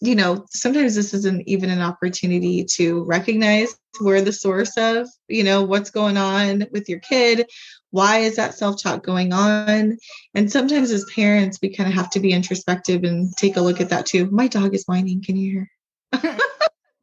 you 0.00 0.16
know 0.16 0.44
sometimes 0.50 0.96
this 0.96 1.14
isn't 1.14 1.46
even 1.46 1.70
an 1.70 1.80
opportunity 1.80 2.64
to 2.64 3.04
recognize 3.04 3.76
where 4.00 4.20
the 4.20 4.32
source 4.32 4.76
of 4.76 5.06
you 5.28 5.44
know 5.44 5.62
what's 5.62 5.90
going 5.90 6.16
on 6.16 6.66
with 6.72 6.88
your 6.88 6.98
kid. 7.00 7.46
Why 7.90 8.18
is 8.18 8.36
that 8.36 8.54
self-talk 8.54 9.04
going 9.04 9.32
on? 9.34 9.98
And 10.34 10.50
sometimes 10.50 10.90
as 10.90 11.04
parents 11.14 11.58
we 11.60 11.74
kind 11.74 11.88
of 11.88 11.94
have 11.94 12.10
to 12.10 12.20
be 12.20 12.32
introspective 12.32 13.04
and 13.04 13.32
take 13.36 13.56
a 13.56 13.60
look 13.60 13.80
at 13.80 13.90
that 13.90 14.06
too. 14.06 14.30
My 14.30 14.48
dog 14.48 14.74
is 14.74 14.84
whining 14.86 15.22
can 15.22 15.36
you 15.36 15.68
hear 16.12 16.32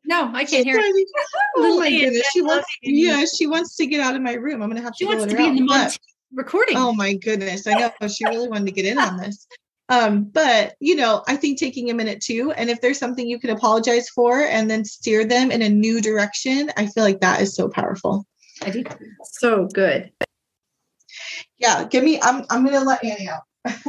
No, 0.10 0.32
I 0.34 0.44
can't 0.44 0.66
hear. 0.66 0.82
oh 1.56 1.80
my 1.80 1.88
goodness, 1.88 2.28
she 2.34 2.42
wants. 2.42 2.68
Yeah, 2.82 3.26
she 3.38 3.46
wants 3.46 3.76
to 3.76 3.86
get 3.86 4.02
out 4.02 4.16
of 4.16 4.24
my 4.24 4.34
room. 4.34 4.64
I'm 4.64 4.70
gonna 4.70 4.82
have 4.82 4.94
to. 4.94 4.98
She 4.98 5.06
wants 5.06 5.26
to 5.26 5.38
be 5.38 5.44
out. 5.44 5.50
in 5.50 5.68
the 5.68 6.00
recording. 6.34 6.78
Oh 6.78 6.92
my 6.94 7.14
goodness, 7.14 7.68
I 7.68 7.92
know 8.02 8.08
she 8.08 8.26
really 8.26 8.50
wanted 8.50 8.66
to 8.66 8.72
get 8.72 8.86
in 8.86 8.98
on 8.98 9.18
this. 9.18 9.48
Um, 9.88 10.24
but 10.24 10.74
you 10.80 10.96
know, 10.96 11.24
I 11.28 11.36
think 11.36 11.60
taking 11.60 11.92
a 11.92 11.94
minute 11.94 12.22
too, 12.22 12.52
and 12.54 12.72
if 12.72 12.82
there's 12.82 12.98
something 12.98 13.30
you 13.30 13.40
can 13.40 13.52
apologize 13.52 14.10
for 14.10 14.40
and 14.40 14.68
then 14.68 14.84
steer 14.84 15.26
them 15.26 15.52
in 15.52 15.62
a 15.62 15.70
new 15.70 16.02
direction, 16.02 16.72
I 16.76 16.88
feel 16.88 17.04
like 17.04 17.22
that 17.22 17.40
is 17.40 17.54
so 17.54 17.70
powerful. 17.70 18.26
I 18.64 18.72
do. 18.72 18.84
So 19.26 19.68
good. 19.68 20.12
Yeah, 21.60 21.84
give 21.84 22.04
me. 22.04 22.20
I'm. 22.20 22.46
I'm 22.50 22.66
gonna 22.66 22.84
let 22.84 23.06
Annie 23.06 23.30
out. 23.30 23.44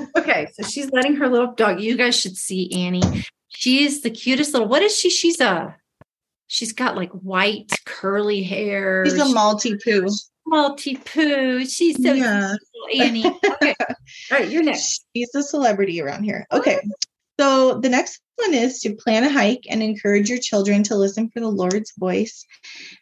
okay, 0.18 0.48
so 0.52 0.68
she's 0.68 0.90
letting 0.90 1.16
her 1.16 1.28
little 1.28 1.54
dog. 1.54 1.80
You 1.80 1.96
guys 1.96 2.14
should 2.14 2.37
see 2.37 2.70
Annie. 2.74 3.24
She's 3.48 4.02
the 4.02 4.11
cutest 4.11 4.52
little. 4.52 4.68
What 4.68 4.83
is 4.83 4.94
she? 4.94 5.09
She's 5.09 5.40
a 5.40 5.76
she's 6.50 6.72
got 6.72 6.96
like 6.96 7.10
white 7.12 7.70
curly 7.86 8.42
hair. 8.42 9.06
She's 9.06 9.14
a 9.14 9.24
Maltipoo. 9.24 10.10
Maltipoo. 10.48 11.60
She's 11.70 12.02
so 12.02 12.12
yeah. 12.12 12.54
Annie. 12.98 13.24
Okay. 13.24 13.74
All 13.80 14.38
right, 14.38 14.50
you're 14.50 14.64
next. 14.64 15.06
She's 15.14 15.32
a 15.34 15.42
celebrity 15.42 16.02
around 16.02 16.24
here. 16.24 16.46
Okay. 16.52 16.80
So 17.38 17.78
the 17.78 17.88
next 17.88 18.20
one 18.34 18.52
is 18.52 18.80
to 18.80 18.96
plan 18.96 19.24
a 19.24 19.30
hike 19.30 19.64
and 19.70 19.82
encourage 19.82 20.28
your 20.28 20.40
children 20.40 20.82
to 20.84 20.96
listen 20.96 21.30
for 21.30 21.40
the 21.40 21.48
Lord's 21.48 21.92
voice 21.96 22.44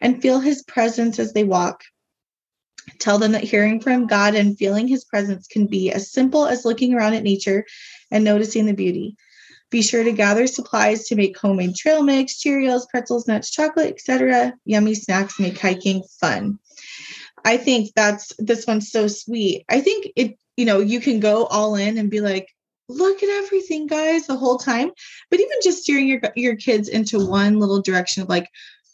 and 0.00 0.20
feel 0.20 0.40
his 0.40 0.62
presence 0.62 1.18
as 1.18 1.32
they 1.32 1.44
walk. 1.44 1.82
Tell 2.98 3.18
them 3.18 3.32
that 3.32 3.44
hearing 3.44 3.80
from 3.80 4.06
God 4.06 4.34
and 4.34 4.58
feeling 4.58 4.88
his 4.88 5.04
presence 5.04 5.46
can 5.46 5.66
be 5.66 5.90
as 5.90 6.12
simple 6.12 6.46
as 6.46 6.64
looking 6.64 6.94
around 6.94 7.14
at 7.14 7.22
nature 7.22 7.64
and 8.10 8.24
noticing 8.24 8.66
the 8.66 8.74
beauty. 8.74 9.16
Be 9.70 9.82
sure 9.82 10.02
to 10.02 10.12
gather 10.12 10.46
supplies 10.46 11.06
to 11.08 11.16
make 11.16 11.38
homemade 11.38 11.76
trail 11.76 12.02
mix, 12.02 12.42
Cheerios, 12.42 12.88
pretzels, 12.88 13.26
nuts, 13.28 13.50
chocolate, 13.50 13.90
etc. 13.90 14.54
Yummy 14.64 14.94
snacks 14.94 15.38
make 15.38 15.58
hiking 15.58 16.02
fun. 16.20 16.58
I 17.44 17.56
think 17.56 17.90
that's 17.94 18.32
this 18.38 18.66
one's 18.66 18.90
so 18.90 19.08
sweet. 19.08 19.64
I 19.68 19.80
think 19.80 20.08
it, 20.16 20.38
you 20.56 20.64
know, 20.64 20.80
you 20.80 21.00
can 21.00 21.20
go 21.20 21.44
all 21.46 21.74
in 21.74 21.98
and 21.98 22.10
be 22.10 22.20
like, 22.20 22.48
look 22.88 23.22
at 23.22 23.28
everything, 23.28 23.86
guys, 23.86 24.26
the 24.26 24.36
whole 24.36 24.58
time. 24.58 24.90
But 25.30 25.40
even 25.40 25.58
just 25.62 25.82
steering 25.82 26.08
your 26.08 26.20
your 26.34 26.56
kids 26.56 26.88
into 26.88 27.24
one 27.24 27.58
little 27.58 27.82
direction 27.82 28.22
of 28.22 28.28
like, 28.28 28.48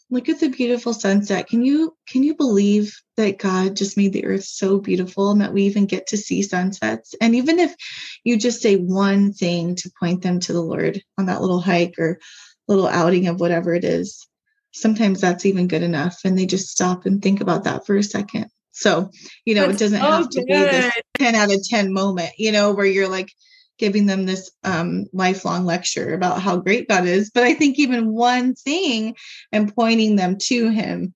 look 0.09 0.29
at 0.29 0.39
the 0.39 0.49
beautiful 0.49 0.93
sunset. 0.93 1.47
Can 1.47 1.63
you 1.63 1.95
can 2.07 2.23
you 2.23 2.35
believe 2.35 2.95
that 3.17 3.39
god 3.39 3.75
just 3.75 3.97
made 3.97 4.13
the 4.13 4.25
earth 4.25 4.43
so 4.43 4.79
beautiful 4.79 5.31
and 5.31 5.41
that 5.41 5.53
we 5.53 5.63
even 5.63 5.85
get 5.85 6.07
to 6.07 6.17
see 6.17 6.41
sunsets? 6.41 7.15
And 7.19 7.35
even 7.35 7.59
if 7.59 7.75
you 8.23 8.37
just 8.37 8.61
say 8.61 8.75
one 8.75 9.33
thing 9.33 9.75
to 9.75 9.91
point 9.99 10.21
them 10.21 10.39
to 10.41 10.53
the 10.53 10.61
lord 10.61 11.01
on 11.17 11.27
that 11.27 11.41
little 11.41 11.61
hike 11.61 11.95
or 11.97 12.19
little 12.67 12.87
outing 12.87 13.27
of 13.27 13.39
whatever 13.39 13.73
it 13.73 13.83
is 13.83 14.27
sometimes 14.75 15.21
that's 15.21 15.45
even 15.45 15.67
good 15.67 15.83
enough 15.83 16.19
and 16.25 16.37
they 16.37 16.45
just 16.45 16.67
stop 16.67 17.05
and 17.05 17.21
think 17.21 17.39
about 17.39 17.63
that 17.63 17.85
for 17.85 17.95
a 17.95 18.03
second. 18.03 18.47
So 18.71 19.09
you 19.45 19.55
know 19.55 19.67
that's 19.67 19.81
it 19.81 19.85
doesn't 19.85 20.01
so 20.01 20.11
have 20.11 20.29
to 20.29 20.39
good. 20.41 20.47
be 20.47 20.53
this 20.53 20.93
10 21.19 21.35
out 21.35 21.51
of 21.51 21.63
10 21.63 21.93
moment 21.93 22.31
you 22.37 22.51
know 22.51 22.73
where 22.73 22.85
you're 22.85 23.07
like 23.07 23.31
giving 23.77 24.05
them 24.05 24.25
this 24.25 24.51
um, 24.63 25.05
lifelong 25.13 25.65
lecture 25.65 26.13
about 26.13 26.41
how 26.41 26.57
great 26.57 26.87
God 26.87 27.05
is. 27.05 27.29
But 27.29 27.43
I 27.43 27.53
think 27.53 27.77
even 27.77 28.13
one 28.13 28.55
thing 28.55 29.15
and 29.51 29.73
pointing 29.73 30.15
them 30.15 30.37
to 30.43 30.69
Him 30.69 31.13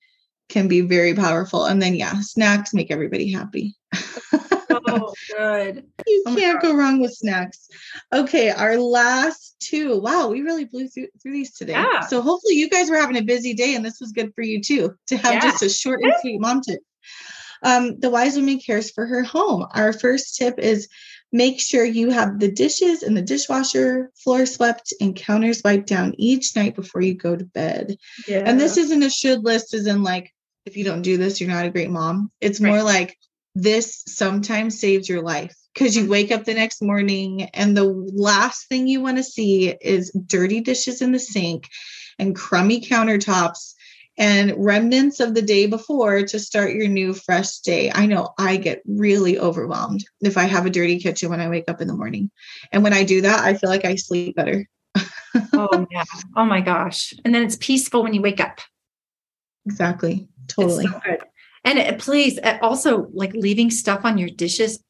can 0.50 0.68
be 0.68 0.82
very 0.82 1.14
powerful. 1.14 1.66
And 1.66 1.82
then, 1.82 1.96
yeah, 1.96 2.16
snacks 2.22 2.74
make 2.74 2.92
everybody 2.92 3.32
happy. 3.32 3.76
oh, 4.70 5.14
good. 5.36 5.86
You 6.08 6.24
oh 6.26 6.36
can't 6.36 6.62
go 6.62 6.76
wrong 6.76 7.00
with 7.00 7.14
snacks. 7.14 7.70
Okay, 8.12 8.50
our 8.50 8.78
last 8.78 9.56
two. 9.60 10.00
Wow, 10.00 10.30
we 10.30 10.42
really 10.42 10.66
blew 10.66 10.88
through, 10.88 11.08
through 11.22 11.34
these 11.34 11.54
today. 11.54 11.74
Yeah. 11.74 12.02
So 12.02 12.22
hopefully 12.22 12.56
you 12.56 12.68
guys 12.68 12.90
were 12.90 12.98
having 12.98 13.18
a 13.18 13.22
busy 13.22 13.54
day 13.54 13.76
and 13.76 13.86
this 13.86 14.00
was 14.00 14.12
good 14.12 14.34
for 14.34 14.42
you 14.42 14.60
too 14.60 14.96
to 15.08 15.18
have 15.18 15.36
yeah. 15.36 15.42
just 15.42 15.62
a 15.62 15.70
short 15.70 16.02
and 16.02 16.14
sweet 16.22 16.42
mom 16.42 16.62
tip. 16.62 16.80
Um, 17.64 18.00
the 18.00 18.10
wise 18.10 18.36
woman 18.36 18.60
cares 18.60 18.90
for 18.90 19.06
her 19.06 19.24
home. 19.24 19.68
Our 19.74 19.94
first 19.94 20.36
tip 20.36 20.58
is 20.58 20.88
Make 21.32 21.60
sure 21.62 21.86
you 21.86 22.10
have 22.10 22.40
the 22.40 22.52
dishes 22.52 23.04
in 23.04 23.14
the 23.14 23.22
dishwasher, 23.22 24.12
floor 24.16 24.46
swept, 24.46 24.94
and 25.00 25.16
counters 25.16 25.62
wiped 25.64 25.88
down 25.88 26.16
each 26.18 26.56
night 26.56 26.76
before 26.76 27.02
you 27.02 27.14
go 27.14 27.36
to 27.36 27.46
bed. 27.46 27.98
Yeah. 28.28 28.44
And 28.46 28.60
this 28.60 28.78
isn't 28.78 29.04
a 29.04 29.10
should 29.10 29.44
list, 29.44 29.74
as 29.74 29.86
in 29.86 30.04
like, 30.04 30.34
if 30.66 30.76
you 30.76 30.84
don't 30.84 31.04
do 31.04 31.18
this, 31.18 31.40
you're 31.40 31.50
not 31.50 31.66
a 31.66 31.70
great 31.70 31.90
mom. 31.92 32.32
It's 32.42 32.60
Right. 32.60 32.70
more 32.70 32.84
like 32.84 33.18
this 33.56 34.04
sometimes 34.08 34.80
saves 34.80 35.08
your 35.08 35.22
life 35.22 35.56
because 35.74 35.96
you 35.96 36.04
mm-hmm. 36.04 36.12
wake 36.12 36.32
up 36.32 36.46
the 36.46 36.54
next 36.54 36.82
morning 36.82 37.44
and 37.54 37.76
the 37.76 37.84
last 37.84 38.68
thing 38.68 38.88
you 38.88 39.02
want 39.02 39.18
to 39.18 39.24
see 39.24 39.70
is 39.70 40.12
dirty 40.26 40.62
dishes 40.62 41.02
in 41.02 41.12
the 41.12 41.20
sink 41.20 41.68
and 42.18 42.36
crummy 42.36 42.82
countertops 42.82 43.74
and 44.20 44.54
remnants 44.58 45.22
of 45.22 45.34
the 45.34 45.42
day 45.42 45.66
before 45.66 46.24
to 46.24 46.40
start 46.40 46.74
your 46.74 46.90
new 46.90 47.14
fresh 47.14 47.60
day. 47.60 47.90
I 47.90 48.06
know 48.06 48.34
I 48.38 48.58
get 48.58 48.82
really 48.86 49.40
overwhelmed 49.40 50.04
if 50.20 50.38
I 50.38 50.44
have 50.44 50.66
a 50.66 50.70
dirty 50.70 51.00
kitchen 51.00 51.30
when 51.30 51.40
I 51.40 51.48
wake 51.48 51.70
up 51.70 51.80
in 51.80 51.88
the 51.88 51.96
morning. 51.96 52.30
And 52.74 52.84
when 52.84 52.94
I 52.94 53.06
do 53.06 53.22
that, 53.22 53.40
I 53.40 53.54
feel 53.54 53.70
like 53.70 53.86
I 53.86 53.96
sleep 53.96 54.36
better. 54.36 54.68
oh 55.54 55.88
yeah. 55.90 56.04
Oh 56.36 56.44
my 56.44 56.60
gosh. 56.60 57.14
And 57.24 57.34
then 57.34 57.44
it's 57.44 57.56
peaceful 57.56 58.04
when 58.04 58.14
you 58.14 58.22
wake 58.22 58.42
up. 58.42 58.60
Exactly. 59.66 60.28
Totally. 60.50 60.86
so. 60.86 61.00
And 61.64 61.80
it, 61.80 62.00
please 62.00 62.40
uh, 62.44 62.58
also 62.62 63.08
like 63.14 63.34
leaving 63.34 63.72
stuff 63.72 64.02
on 64.04 64.18
your 64.18 64.30
dishes, 64.30 64.84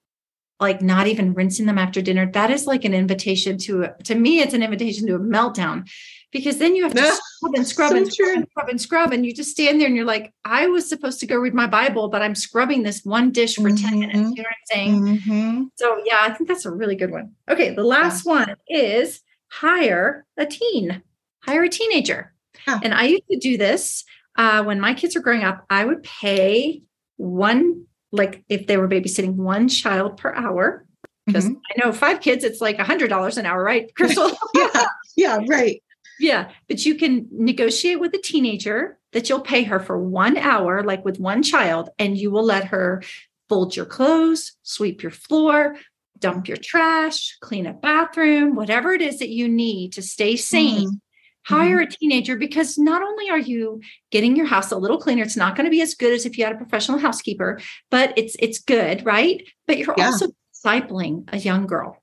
like 0.59 0.81
not 0.81 1.05
even 1.05 1.35
rinsing 1.35 1.67
them 1.67 1.77
after 1.77 2.01
dinner. 2.01 2.31
That 2.31 2.49
is 2.49 2.65
like 2.65 2.83
an 2.83 2.95
invitation 2.95 3.59
to 3.59 3.83
a, 3.83 4.03
to 4.03 4.15
me, 4.15 4.39
it's 4.39 4.53
an 4.55 4.63
invitation 4.63 5.05
to 5.07 5.15
a 5.15 5.19
meltdown 5.19 5.87
because 6.31 6.57
then 6.57 6.75
you 6.75 6.83
have 6.83 6.93
to 6.93 7.01
Yeah, 7.01 7.15
scrub 7.37 7.55
and 7.55 7.67
scrub 7.67 7.89
so 7.91 7.97
and 7.97 8.11
scrub 8.13 8.35
and 8.37 8.47
scrub 8.49 8.69
and 8.69 8.81
scrub. 8.81 9.11
And 9.13 9.25
you 9.25 9.33
just 9.33 9.51
stand 9.51 9.79
there 9.79 9.87
and 9.87 9.95
you're 9.95 10.05
like, 10.05 10.33
I 10.45 10.67
was 10.67 10.87
supposed 10.87 11.19
to 11.21 11.25
go 11.27 11.35
read 11.37 11.53
my 11.53 11.67
Bible, 11.67 12.09
but 12.09 12.21
I'm 12.21 12.35
scrubbing 12.35 12.83
this 12.83 13.03
one 13.03 13.31
dish 13.31 13.55
for 13.55 13.69
10 13.71 13.99
minutes. 13.99 14.17
You 14.17 14.21
know 14.21 14.29
what 14.35 14.45
I'm 14.47 14.65
saying? 14.65 15.05
Mhm. 15.19 15.65
So 15.75 16.01
yeah, 16.05 16.19
I 16.21 16.31
think 16.31 16.47
that's 16.47 16.65
a 16.65 16.71
really 16.71 16.95
good 16.95 17.11
one. 17.11 17.31
Okay, 17.49 17.73
the 17.73 17.83
last 17.83 18.25
one 18.25 18.55
is 18.67 19.21
hire 19.47 20.25
a 20.37 20.45
teen, 20.45 21.01
hire 21.41 21.63
a 21.63 21.69
teenager. 21.69 22.33
Yeah. 22.67 22.79
And 22.83 22.93
I 22.93 23.03
used 23.05 23.23
to 23.31 23.37
do 23.39 23.57
this 23.57 24.03
uh, 24.37 24.63
when 24.63 24.79
my 24.79 24.93
kids 24.93 25.15
were 25.15 25.21
growing 25.21 25.43
up. 25.43 25.65
I 25.69 25.83
would 25.85 26.03
pay 26.03 26.83
one, 27.17 27.85
like 28.11 28.43
if 28.49 28.67
they 28.67 28.77
were 28.77 28.87
babysitting 28.87 29.33
one 29.35 29.67
child 29.67 30.17
per 30.17 30.33
hour. 30.33 30.85
Because 31.25 31.45
Mhm. 31.47 31.55
I 31.71 31.85
know 31.85 31.91
five 31.93 32.21
kids, 32.21 32.43
it's 32.43 32.59
like 32.61 32.79
a 32.79 32.83
hundred 32.83 33.09
dollars 33.09 33.37
an 33.37 33.45
hour, 33.45 33.63
right, 33.63 33.93
Crystal? 33.95 34.31
Yeah. 34.55 34.85
Yeah. 35.15 35.39
Right. 35.47 35.81
Yeah, 36.19 36.51
but 36.67 36.86
you 36.86 36.95
can 36.95 37.27
negotiate 37.32 37.99
with 37.99 38.13
a 38.13 38.17
teenager 38.21 38.97
that 39.13 39.29
you'll 39.29 39.39
pay 39.41 39.63
her 39.63 39.79
for 39.79 39.97
one 39.97 40.38
hour, 40.38 40.84
like 40.84 41.03
with 41.05 41.19
one 41.19 41.41
child, 41.43 41.89
and 41.97 42.17
you 42.17 42.29
will 42.32 42.43
let 42.43 42.65
her 42.65 43.01
fold 43.47 43.75
your 43.75 43.86
clothes, 43.86 44.53
sweep 44.63 45.01
your 45.01 45.12
floor, 45.12 45.75
dump 46.19 46.47
your 46.47 46.58
trash, 46.58 47.38
clean 47.41 47.65
a 47.65 47.73
bathroom, 47.73 48.55
whatever 48.55 48.91
it 48.91 49.01
is 49.01 49.19
that 49.19 49.29
you 49.29 49.47
need 49.47 49.93
to 49.93 50.01
stay 50.01 50.36
sane. 50.36 50.88
Mhm. 50.89 50.99
Hire 51.45 51.79
a 51.79 51.88
teenager 51.89 52.36
because 52.36 52.77
not 52.77 53.01
only 53.01 53.29
are 53.29 53.39
you 53.39 53.82
getting 54.12 54.36
your 54.36 54.45
house 54.45 54.71
a 54.71 54.77
little 54.77 54.99
cleaner, 54.99 55.23
it's 55.23 55.38
not 55.38 55.55
going 55.55 55.65
to 55.65 55.71
be 55.71 55.82
as 55.82 55.95
good 55.95 56.13
as 56.13 56.25
if 56.25 56.38
you 56.38 56.43
had 56.43 56.53
a 56.53 56.58
professional 56.58 56.99
housekeeper, 56.99 57.60
but 57.89 58.13
it's 58.17 58.36
it's 58.39 58.60
good, 58.60 59.03
right? 59.05 59.41
But 59.65 59.77
you're 59.79 59.95
Yeah. 59.97 60.08
also 60.08 60.27
discipling 60.53 61.23
a 61.34 61.38
young 61.38 61.65
girl. 61.65 61.97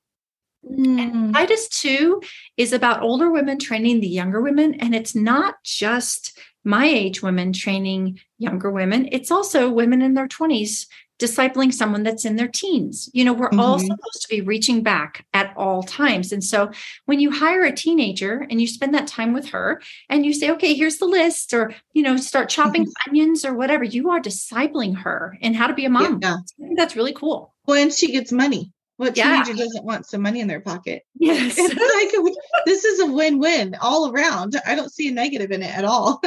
Mm. 0.70 1.32
Titus 1.32 1.68
2 1.68 2.20
is 2.56 2.72
about 2.72 3.02
older 3.02 3.30
women 3.30 3.58
training 3.58 4.00
the 4.00 4.08
younger 4.08 4.40
women. 4.40 4.74
And 4.74 4.94
it's 4.94 5.14
not 5.14 5.62
just 5.64 6.38
my 6.64 6.86
age 6.86 7.22
women 7.22 7.52
training 7.52 8.18
younger 8.38 8.70
women, 8.70 9.08
it's 9.12 9.30
also 9.30 9.70
women 9.70 10.02
in 10.02 10.14
their 10.14 10.26
20s 10.28 10.86
discipling 11.18 11.72
someone 11.72 12.02
that's 12.02 12.26
in 12.26 12.36
their 12.36 12.48
teens. 12.48 13.08
You 13.14 13.24
know, 13.24 13.32
we're 13.32 13.48
all 13.56 13.78
Mhm. 13.78 13.86
supposed 13.86 14.20
to 14.22 14.28
be 14.28 14.42
reaching 14.42 14.82
back 14.82 15.24
at 15.32 15.54
all 15.56 15.82
times. 15.82 16.30
And 16.30 16.44
so 16.44 16.70
when 17.06 17.20
you 17.20 17.30
hire 17.30 17.62
a 17.62 17.74
teenager 17.74 18.46
and 18.50 18.60
you 18.60 18.66
spend 18.66 18.92
that 18.92 19.06
time 19.06 19.32
with 19.32 19.46
her 19.48 19.80
and 20.10 20.26
you 20.26 20.34
say, 20.34 20.50
okay, 20.50 20.74
here's 20.74 20.98
the 20.98 21.06
list, 21.06 21.54
or, 21.54 21.74
you 21.94 22.02
know, 22.02 22.18
start 22.18 22.50
chopping 22.50 22.86
onions 23.08 23.46
or 23.46 23.54
whatever, 23.54 23.82
you 23.82 24.10
are 24.10 24.20
discipling 24.20 24.94
her 24.98 25.38
in 25.40 25.54
how 25.54 25.68
to 25.68 25.72
be 25.74 25.86
a 25.86 25.90
mom. 25.90 26.18
Yeah. 26.20 26.36
That's 26.76 26.96
really 26.96 27.14
cool. 27.14 27.54
Well, 27.66 27.80
and 27.80 27.92
she 27.92 28.12
gets 28.12 28.30
money. 28.30 28.72
What 28.96 29.16
Yeah. 29.16 29.42
teenager 29.42 29.62
doesn't 29.62 29.84
want 29.84 30.06
some 30.06 30.22
money 30.22 30.40
in 30.40 30.48
their 30.48 30.60
pocket? 30.60 31.02
Yes. 31.18 31.56
It's 31.58 31.74
like 31.74 32.34
this 32.66 32.84
is 32.84 33.00
a 33.00 33.06
win-win 33.06 33.76
all 33.80 34.10
around. 34.10 34.56
I 34.66 34.74
don't 34.74 34.92
see 34.92 35.08
a 35.08 35.12
negative 35.12 35.50
in 35.50 35.62
it 35.62 35.76
at 35.76 35.84
all. 35.84 36.20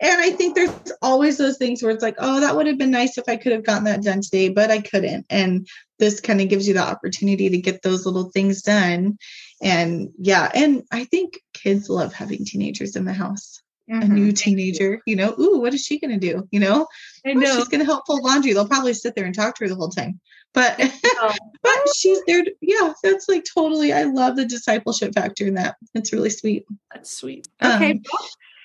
And 0.00 0.20
I 0.20 0.30
think 0.30 0.54
there's 0.54 0.70
always 1.02 1.36
those 1.38 1.58
things 1.58 1.82
where 1.82 1.92
it's 1.92 2.02
like, 2.02 2.16
oh, 2.18 2.40
that 2.40 2.56
would 2.56 2.66
have 2.66 2.78
been 2.78 2.90
nice 2.90 3.18
if 3.18 3.24
I 3.28 3.36
could 3.36 3.52
have 3.52 3.64
gotten 3.64 3.84
that 3.84 4.02
done 4.02 4.20
today, 4.20 4.48
but 4.48 4.70
I 4.70 4.80
couldn't. 4.80 5.26
And 5.30 5.66
this 5.98 6.20
kind 6.20 6.40
of 6.40 6.48
gives 6.48 6.66
you 6.66 6.74
the 6.74 6.80
opportunity 6.86 7.48
to 7.50 7.58
get 7.58 7.82
those 7.82 8.06
little 8.06 8.30
things 8.30 8.62
done. 8.62 9.18
And 9.62 10.10
yeah, 10.18 10.50
and 10.54 10.82
I 10.92 11.04
think 11.04 11.40
kids 11.52 11.88
love 11.88 12.12
having 12.12 12.44
teenagers 12.44 12.96
in 12.96 13.04
the 13.04 13.12
house. 13.12 13.62
A 13.90 13.92
Mhm. 13.96 14.08
new 14.10 14.32
teenager, 14.32 15.02
you 15.06 15.14
know, 15.14 15.34
ooh, 15.38 15.58
what 15.60 15.74
is 15.74 15.84
she 15.84 15.98
gonna 15.98 16.18
do? 16.18 16.48
You 16.50 16.60
know, 16.60 16.86
I 17.26 17.30
Oh, 17.30 17.34
know. 17.34 17.56
she's 17.58 17.68
gonna 17.68 17.84
help 17.84 18.06
fold 18.06 18.22
laundry. 18.22 18.54
They'll 18.54 18.66
probably 18.66 18.94
sit 18.94 19.14
there 19.14 19.26
and 19.26 19.34
talk 19.34 19.56
to 19.56 19.64
her 19.64 19.68
the 19.68 19.74
whole 19.74 19.90
time. 19.90 20.18
But 20.54 20.76
Oh. 20.80 21.34
but 21.62 21.94
she's 21.94 22.18
there. 22.26 22.42
to- 22.44 22.54
yeah, 22.62 22.94
that's 23.02 23.28
like 23.28 23.44
totally. 23.44 23.92
I 23.92 24.04
love 24.04 24.36
the 24.36 24.46
discipleship 24.46 25.12
factor 25.14 25.46
in 25.46 25.54
that. 25.54 25.76
It's 25.94 26.12
really 26.14 26.30
sweet. 26.30 26.64
That's 26.94 27.14
sweet. 27.14 27.46
Um, 27.60 27.72
Okay. 27.72 28.00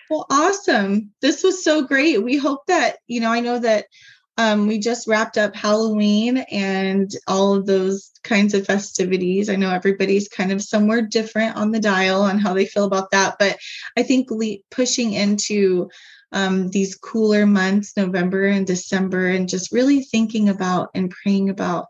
Well, 0.10 0.26
awesome. 0.32 1.12
This 1.22 1.44
was 1.44 1.64
so 1.64 1.82
great. 1.84 2.24
We 2.24 2.38
hope 2.38 2.66
that, 2.68 2.98
you 3.08 3.20
know, 3.20 3.32
I 3.32 3.42
know 3.42 3.60
that 3.60 3.86
um, 4.40 4.68
we 4.68 4.80
just 4.80 5.06
wrapped 5.06 5.38
up 5.38 5.54
Halloween 5.54 6.38
and 6.38 7.12
all 7.28 7.56
of 7.56 7.66
those 7.66 8.10
kinds 8.24 8.54
of 8.54 8.66
festivities. 8.66 9.50
I 9.50 9.58
know 9.58 9.70
everybody's 9.70 10.30
kind 10.30 10.54
of 10.54 10.62
somewhere 10.62 11.02
different 11.02 11.58
on 11.58 11.72
the 11.72 11.82
dial 11.82 12.22
on 12.22 12.40
how 12.40 12.54
they 12.54 12.66
feel 12.66 12.86
about 12.86 13.12
that, 13.12 13.36
but 13.38 13.58
I 13.98 14.04
think 14.04 14.32
le- 14.32 14.64
pushing 14.72 15.12
into 15.12 15.90
um, 16.32 16.70
these 16.70 16.96
cooler 16.96 17.46
months, 17.46 17.98
November 17.98 18.46
and 18.46 18.66
December, 18.66 19.28
and 19.28 19.50
just 19.50 19.74
really 19.74 20.04
thinking 20.04 20.48
about 20.48 20.92
and 20.96 21.12
praying 21.12 21.50
about 21.50 21.88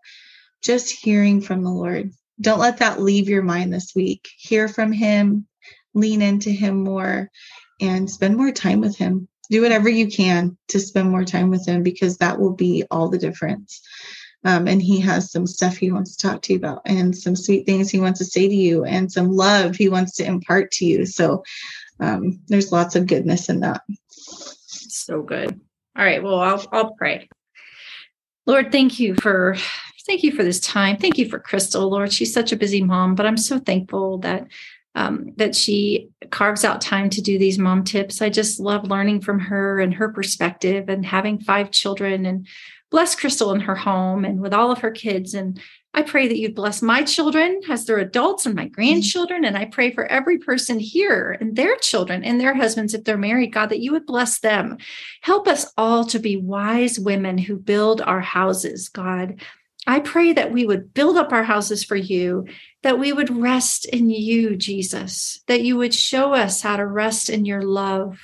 just 0.64 0.90
hearing 0.90 1.42
from 1.42 1.64
the 1.64 1.70
Lord. 1.70 2.14
Don't 2.42 2.60
let 2.60 2.78
that 2.78 3.00
leave 3.00 3.30
your 3.30 3.44
mind 3.44 3.72
this 3.72 3.92
week. 3.96 4.28
Hear 4.40 4.68
from 4.68 4.92
Him, 4.92 5.46
lean 5.94 6.24
into 6.24 6.50
Him 6.50 6.84
more, 6.84 7.30
and 7.80 8.10
spend 8.10 8.38
more 8.38 8.52
time 8.52 8.82
with 8.82 8.98
Him. 8.98 9.28
Do 9.50 9.62
whatever 9.62 9.90
you 9.90 10.08
can 10.08 10.58
to 10.70 10.80
spend 10.80 11.10
more 11.10 11.26
time 11.26 11.50
with 11.50 11.68
Him 11.68 11.84
because 11.84 12.18
that 12.18 12.40
will 12.40 12.54
be 12.54 12.84
all 12.92 13.10
the 13.10 13.18
difference. 13.18 13.82
Um, 14.46 14.68
and 14.68 14.82
He 14.82 15.00
has 15.02 15.32
some 15.32 15.48
stuff 15.48 15.78
He 15.78 15.92
wants 15.92 16.16
to 16.16 16.28
talk 16.28 16.42
to 16.44 16.54
you 16.54 16.60
about, 16.60 16.82
and 16.86 17.16
some 17.16 17.36
sweet 17.36 17.66
things 17.66 17.90
He 17.90 18.00
wants 18.00 18.20
to 18.20 18.26
say 18.26 18.48
to 18.48 18.56
you, 18.56 18.86
and 18.86 19.12
some 19.12 19.32
love 19.32 19.76
He 19.76 19.90
wants 19.90 20.16
to 20.18 20.26
impart 20.26 20.72
to 20.74 20.86
you. 20.86 21.06
So 21.06 21.44
um, 22.00 22.40
there's 22.48 22.72
lots 22.72 22.96
of 22.96 23.08
goodness 23.08 23.50
in 23.50 23.60
that. 23.62 23.82
So 24.20 25.22
good. 25.22 25.60
All 25.98 26.06
right. 26.06 26.24
Well, 26.24 26.40
I'll 26.40 26.66
I'll 26.72 26.94
pray. 26.94 27.28
Lord, 28.46 28.72
thank 28.72 29.00
you 29.00 29.16
for 29.16 29.56
thank 30.08 30.24
you 30.24 30.32
for 30.32 30.44
this 30.44 30.60
time. 30.60 30.98
Thank 30.98 31.18
you 31.18 31.30
for 31.30 31.40
Crystal, 31.40 31.88
Lord. 31.90 32.12
She's 32.12 32.34
such 32.34 32.52
a 32.52 32.58
busy 32.58 32.82
mom, 32.82 33.16
but 33.16 33.26
I'm 33.26 33.38
so 33.38 33.60
thankful 33.60 34.20
that 34.20 34.48
um, 34.96 35.34
that 35.38 35.56
she 35.56 36.10
carves 36.32 36.66
out 36.66 36.82
time 36.82 37.10
to 37.12 37.22
do 37.22 37.38
these 37.38 37.60
mom 37.60 37.84
tips. 37.84 38.22
I 38.22 38.30
just 38.30 38.60
love 38.60 38.90
learning 38.90 39.22
from 39.22 39.40
her 39.40 39.80
and 39.80 39.94
her 39.94 40.10
perspective 40.10 40.90
and 40.90 41.06
having 41.06 41.40
five 41.40 41.72
children 41.72 42.26
and 42.26 42.48
bless 42.92 43.16
Crystal 43.16 43.52
in 43.52 43.62
her 43.62 43.76
home 43.76 44.26
and 44.26 44.42
with 44.42 44.54
all 44.54 44.72
of 44.72 44.80
her 44.80 44.92
kids. 44.92 45.34
And 45.34 45.62
I 45.94 46.04
pray 46.04 46.28
that 46.28 46.38
you'd 46.38 46.56
bless 46.56 46.82
my 46.82 47.04
children 47.04 47.62
as 47.70 47.86
their 47.86 47.98
adults 47.98 48.46
and 48.46 48.56
my 48.56 48.68
grandchildren. 48.68 49.44
And 49.44 49.58
I 49.58 49.66
pray 49.66 49.92
for 49.92 50.06
every 50.06 50.38
person 50.38 50.80
here 50.80 51.36
and 51.40 51.56
their 51.56 51.76
children 51.78 52.24
and 52.24 52.40
their 52.40 52.54
husbands, 52.54 52.94
if 52.94 53.04
they're 53.04 53.18
married, 53.18 53.54
God, 53.54 53.70
that 53.70 53.80
you 53.80 53.92
would 53.92 54.06
bless 54.06 54.40
them. 54.40 54.78
Help 55.22 55.48
us 55.48 55.72
all 55.78 56.06
to 56.06 56.20
be 56.20 56.38
wise 56.38 57.00
women 57.00 57.38
who 57.38 57.58
build 57.58 58.02
our 58.02 58.22
houses, 58.22 58.90
God. 58.90 59.42
I 59.90 60.02
pray 60.02 60.34
that 60.34 60.52
we 60.52 60.68
would 60.68 60.94
build 60.94 61.18
up 61.18 61.34
our 61.34 61.42
houses 61.42 61.84
for 61.84 61.96
you, 61.96 62.46
that 62.84 63.00
we 63.00 63.12
would 63.12 63.36
rest 63.36 63.88
in 63.88 64.12
you, 64.12 64.56
Jesus, 64.56 65.42
that 65.48 65.64
you 65.64 65.78
would 65.78 65.96
show 65.96 66.36
us 66.36 66.62
how 66.62 66.78
to 66.78 66.86
rest 66.86 67.28
in 67.28 67.44
your 67.44 67.64
love, 67.64 68.20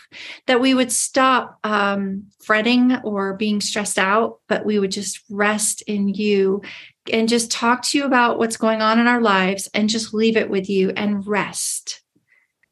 that 0.46 0.62
we 0.62 0.76
would 0.76 0.92
stop 0.92 1.58
um, 1.64 2.26
fretting 2.44 2.96
or 2.98 3.34
being 3.34 3.62
stressed 3.62 3.98
out, 3.98 4.42
but 4.48 4.64
we 4.64 4.78
would 4.78 4.92
just 4.92 5.24
rest 5.28 5.82
in 5.88 6.08
you 6.08 6.62
and 7.12 7.28
just 7.28 7.50
talk 7.50 7.82
to 7.82 7.98
you 7.98 8.06
about 8.06 8.38
what's 8.38 8.58
going 8.58 8.84
on 8.84 9.00
in 9.00 9.08
our 9.08 9.22
lives 9.22 9.68
and 9.74 9.90
just 9.90 10.14
leave 10.14 10.38
it 10.38 10.52
with 10.52 10.70
you 10.70 10.92
and 10.92 11.26
rest. 11.26 12.04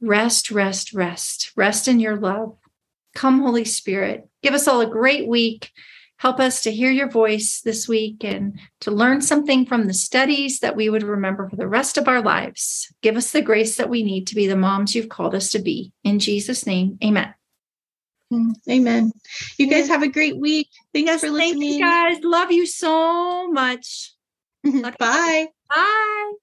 Rest, 0.02 0.52
rest, 0.52 0.94
rest. 0.94 1.52
Rest 1.56 1.88
in 1.88 2.00
your 2.00 2.18
love. 2.18 2.58
Come, 3.16 3.42
Holy 3.42 3.66
Spirit. 3.66 4.30
Give 4.44 4.54
us 4.54 4.68
all 4.68 4.82
a 4.82 4.86
great 4.86 5.28
week. 5.28 5.72
Help 6.24 6.40
us 6.40 6.62
to 6.62 6.72
hear 6.72 6.90
your 6.90 7.10
voice 7.10 7.60
this 7.66 7.86
week 7.86 8.24
and 8.24 8.58
to 8.80 8.92
learn 8.92 9.20
something 9.20 9.66
from 9.66 9.88
the 9.88 9.94
studies 9.94 10.62
that 10.62 10.74
we 10.74 10.90
would 10.90 11.04
remember 11.04 11.50
for 11.50 11.58
the 11.58 11.68
rest 11.68 11.98
of 11.98 12.08
our 12.08 12.22
lives. 12.22 12.88
Give 13.02 13.18
us 13.18 13.34
the 13.34 13.42
grace 13.42 13.76
that 13.76 13.90
we 13.90 14.04
need 14.04 14.28
to 14.28 14.36
be 14.36 14.48
the 14.48 14.56
moms 14.56 14.96
you've 14.96 15.10
called 15.10 15.36
us 15.36 15.50
to 15.50 15.60
be. 15.60 15.92
In 16.06 16.20
Jesus' 16.20 16.66
name, 16.66 16.98
amen. 17.04 17.34
Mm, 18.32 18.54
Amen. 18.70 19.12
You 19.58 19.70
guys 19.70 19.90
have 19.90 20.02
a 20.02 20.08
great 20.08 20.38
week. 20.38 20.70
Thanks 20.94 21.12
for 21.12 21.28
Thank 21.28 21.34
listening. 21.34 21.74
you 21.74 21.80
guys. 21.82 22.24
Love 22.24 22.54
you 22.54 22.68
so 22.68 23.52
much. 23.52 24.14
Bye. 24.64 25.48
Bye. 25.70 26.34